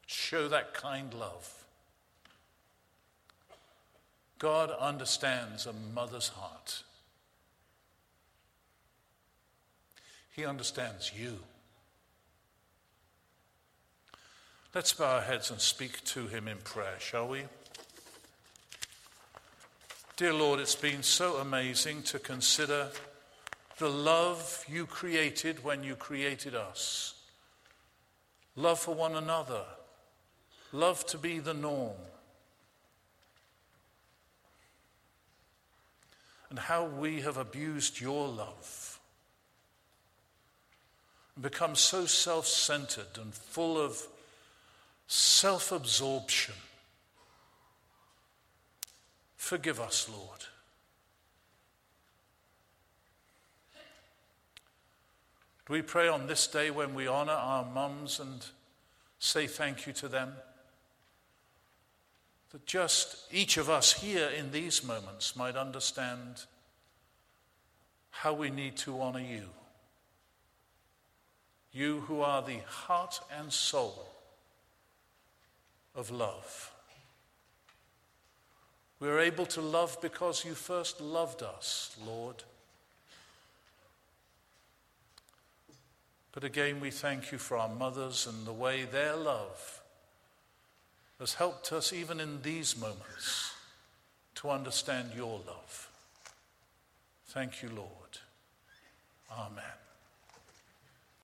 show 0.06 0.48
that 0.48 0.72
kind 0.72 1.12
love. 1.12 1.65
God 4.38 4.70
understands 4.70 5.66
a 5.66 5.72
mother's 5.72 6.28
heart. 6.28 6.82
He 10.34 10.44
understands 10.44 11.12
you. 11.18 11.38
Let's 14.74 14.92
bow 14.92 15.16
our 15.16 15.20
heads 15.22 15.50
and 15.50 15.58
speak 15.58 16.04
to 16.04 16.26
him 16.26 16.46
in 16.48 16.58
prayer, 16.58 16.96
shall 16.98 17.28
we? 17.28 17.44
Dear 20.18 20.34
Lord, 20.34 20.60
it's 20.60 20.74
been 20.74 21.02
so 21.02 21.36
amazing 21.36 22.02
to 22.04 22.18
consider 22.18 22.90
the 23.78 23.88
love 23.88 24.64
you 24.68 24.84
created 24.84 25.64
when 25.64 25.82
you 25.82 25.94
created 25.94 26.54
us. 26.54 27.14
Love 28.54 28.78
for 28.78 28.94
one 28.94 29.14
another. 29.16 29.64
Love 30.72 31.04
to 31.06 31.18
be 31.18 31.38
the 31.38 31.54
norm. 31.54 31.96
And 36.56 36.62
how 36.62 36.86
we 36.86 37.20
have 37.20 37.36
abused 37.36 38.00
your 38.00 38.26
love 38.28 38.98
and 41.34 41.42
become 41.42 41.74
so 41.74 42.06
self 42.06 42.46
centered 42.46 43.18
and 43.20 43.34
full 43.34 43.76
of 43.76 44.00
self 45.06 45.70
absorption. 45.70 46.54
Forgive 49.36 49.78
us, 49.78 50.08
Lord. 50.10 50.46
Do 55.66 55.74
we 55.74 55.82
pray 55.82 56.08
on 56.08 56.26
this 56.26 56.46
day 56.46 56.70
when 56.70 56.94
we 56.94 57.06
honor 57.06 57.32
our 57.32 57.66
mums 57.66 58.18
and 58.18 58.46
say 59.18 59.46
thank 59.46 59.86
you 59.86 59.92
to 59.92 60.08
them? 60.08 60.32
That 62.52 62.64
just 62.64 63.32
each 63.32 63.56
of 63.56 63.68
us 63.68 63.92
here 63.92 64.28
in 64.28 64.50
these 64.50 64.84
moments 64.84 65.36
might 65.36 65.56
understand 65.56 66.44
how 68.10 68.32
we 68.32 68.50
need 68.50 68.76
to 68.78 69.00
honor 69.00 69.20
you. 69.20 69.44
You 71.72 72.00
who 72.00 72.20
are 72.22 72.40
the 72.40 72.60
heart 72.66 73.20
and 73.38 73.52
soul 73.52 74.08
of 75.94 76.10
love. 76.10 76.72
We're 78.98 79.20
able 79.20 79.46
to 79.46 79.60
love 79.60 79.98
because 80.00 80.44
you 80.44 80.54
first 80.54 81.00
loved 81.00 81.42
us, 81.42 81.94
Lord. 82.06 82.44
But 86.32 86.44
again, 86.44 86.80
we 86.80 86.90
thank 86.90 87.32
you 87.32 87.38
for 87.38 87.58
our 87.58 87.68
mothers 87.68 88.26
and 88.26 88.46
the 88.46 88.52
way 88.52 88.84
their 88.84 89.16
love 89.16 89.75
has 91.18 91.34
helped 91.34 91.72
us, 91.72 91.92
even 91.92 92.20
in 92.20 92.42
these 92.42 92.76
moments, 92.76 93.54
to 94.36 94.50
understand 94.50 95.10
your 95.16 95.40
love. 95.46 95.90
Thank 97.28 97.62
you, 97.62 97.70
Lord. 97.70 97.90
Amen. 99.32 99.64